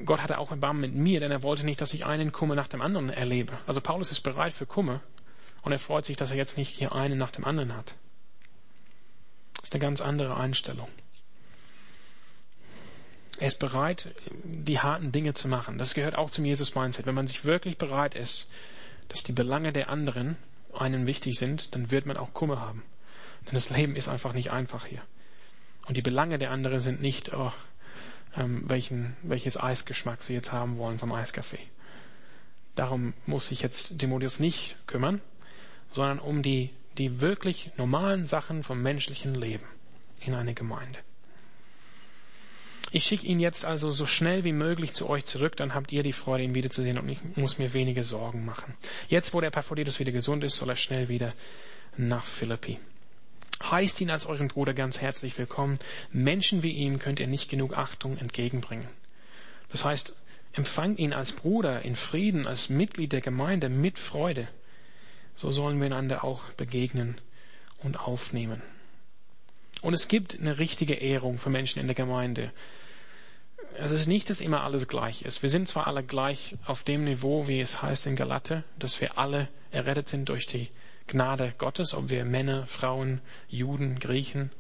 [0.04, 2.68] Gott hatte auch Erbarmen mit mir, denn er wollte nicht, dass ich einen Kummer nach
[2.68, 3.52] dem anderen erlebe.
[3.66, 5.00] Also Paulus ist bereit für Kummer
[5.62, 7.94] und er freut sich, dass er jetzt nicht hier einen nach dem anderen hat.
[9.54, 10.88] Das ist eine ganz andere Einstellung.
[13.38, 14.14] Er ist bereit,
[14.44, 15.78] die harten Dinge zu machen.
[15.78, 17.06] Das gehört auch zum Jesus-Mindset.
[17.06, 18.48] Wenn man sich wirklich bereit ist,
[19.08, 20.36] dass die Belange der anderen
[20.72, 22.82] einen wichtig sind, dann wird man auch Kummer haben.
[23.46, 25.02] Denn das Leben ist einfach nicht einfach hier.
[25.86, 27.52] Und die Belange der anderen sind nicht, oh,
[28.36, 31.60] ähm, welchen, welches Eisgeschmack sie jetzt haben wollen vom Eiskaffee.
[32.74, 35.20] Darum muss sich jetzt Timotheus nicht kümmern,
[35.90, 39.64] sondern um die, die wirklich normalen Sachen vom menschlichen Leben
[40.20, 40.98] in eine Gemeinde.
[42.94, 46.02] Ich schicke ihn jetzt also so schnell wie möglich zu euch zurück, dann habt ihr
[46.02, 48.74] die Freude, ihn wiederzusehen und ich muss mir wenige Sorgen machen.
[49.08, 51.32] Jetzt, wo der Epaphroditus wieder gesund ist, soll er schnell wieder
[51.96, 52.78] nach Philippi.
[53.70, 55.78] Heißt ihn als euren Bruder ganz herzlich willkommen.
[56.10, 58.88] Menschen wie ihm könnt ihr nicht genug Achtung entgegenbringen.
[59.70, 60.14] Das heißt,
[60.52, 64.48] empfangt ihn als Bruder in Frieden, als Mitglied der Gemeinde mit Freude.
[65.34, 67.16] So sollen wir einander auch begegnen
[67.78, 68.60] und aufnehmen.
[69.80, 72.52] Und es gibt eine richtige Ehrung für Menschen in der Gemeinde
[73.78, 75.42] es ist nicht, dass immer alles gleich ist.
[75.42, 79.18] Wir sind zwar alle gleich auf dem Niveau, wie es heißt in Galate, dass wir
[79.18, 80.68] alle errettet sind durch die
[81.06, 84.50] Gnade Gottes, ob wir Männer, Frauen, Juden, Griechen,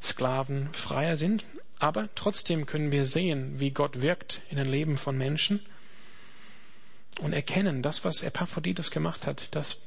[0.00, 1.44] Sklaven, Freier sind.
[1.78, 5.60] Aber trotzdem können wir sehen, wie Gott wirkt in den Leben von Menschen
[7.20, 9.78] und erkennen, das, was Epaphroditus gemacht hat, das,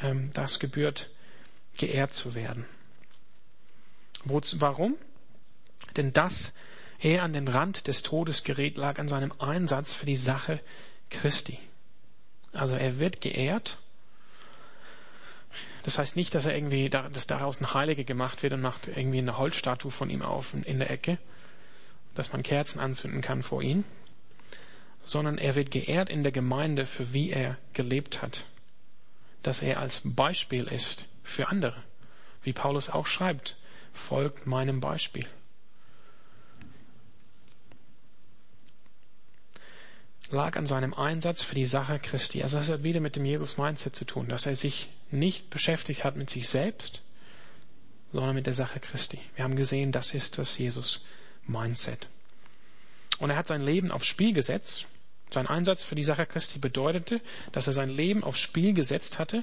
[0.00, 1.10] ähm, das gebührt,
[1.76, 2.64] geehrt zu werden.
[4.24, 4.96] Wozu, warum?
[5.96, 6.52] Denn das
[6.98, 10.60] er an den Rand des Todes gerät, lag an seinem Einsatz für die Sache
[11.10, 11.58] Christi.
[12.52, 13.78] Also er wird geehrt.
[15.86, 19.18] Das heißt nicht, dass er irgendwie, dass daraus ein Heilige gemacht wird und macht irgendwie
[19.18, 21.16] eine Holzstatue von ihm auf in der Ecke,
[22.16, 23.84] dass man Kerzen anzünden kann vor ihm,
[25.04, 28.46] sondern er wird geehrt in der Gemeinde für wie er gelebt hat.
[29.44, 31.80] Dass er als Beispiel ist für andere.
[32.42, 33.56] Wie Paulus auch schreibt,
[33.92, 35.26] folgt meinem Beispiel.
[40.32, 42.42] lag an seinem Einsatz für die Sache Christi.
[42.42, 46.16] Also das hat wieder mit dem Jesus-Mindset zu tun, dass er sich nicht beschäftigt hat
[46.16, 47.02] mit sich selbst,
[48.12, 49.18] sondern mit der Sache Christi.
[49.34, 52.08] Wir haben gesehen, das ist das Jesus-Mindset.
[53.18, 54.86] Und er hat sein Leben aufs Spiel gesetzt.
[55.30, 57.20] Sein Einsatz für die Sache Christi bedeutete,
[57.52, 59.42] dass er sein Leben aufs Spiel gesetzt hatte,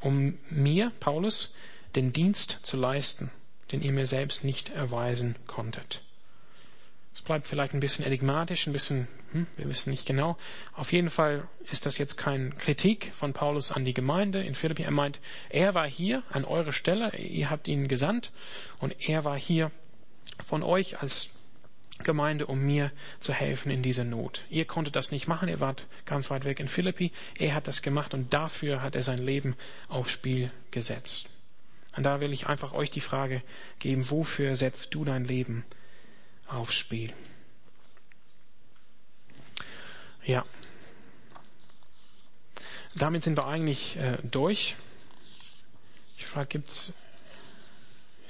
[0.00, 1.52] um mir, Paulus,
[1.94, 3.30] den Dienst zu leisten,
[3.72, 6.02] den ihr mir selbst nicht erweisen konntet.
[7.14, 10.36] Es bleibt vielleicht ein bisschen enigmatisch, ein bisschen, hm, wir wissen nicht genau.
[10.72, 14.82] Auf jeden Fall ist das jetzt keine Kritik von Paulus an die Gemeinde in Philippi.
[14.82, 18.30] Er meint, er war hier an eurer Stelle, ihr habt ihn gesandt
[18.78, 19.70] und er war hier
[20.44, 21.30] von euch als
[22.04, 24.44] Gemeinde, um mir zu helfen in dieser Not.
[24.50, 27.12] Ihr konntet das nicht machen, ihr wart ganz weit weg in Philippi.
[27.38, 29.56] Er hat das gemacht und dafür hat er sein Leben
[29.88, 31.28] aufs Spiel gesetzt.
[31.96, 33.42] Und da will ich einfach euch die Frage
[33.80, 35.64] geben, wofür setzt du dein Leben
[36.48, 37.12] aufs Spiel?
[40.24, 40.44] Ja.
[42.94, 44.76] Damit sind wir eigentlich äh, durch.
[46.16, 46.92] Ich frage, gibt's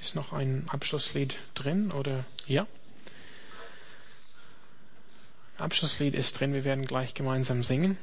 [0.01, 2.67] ist noch ein Abschlusslied drin oder ja?
[5.57, 7.97] Abschlusslied ist drin, wir werden gleich gemeinsam singen.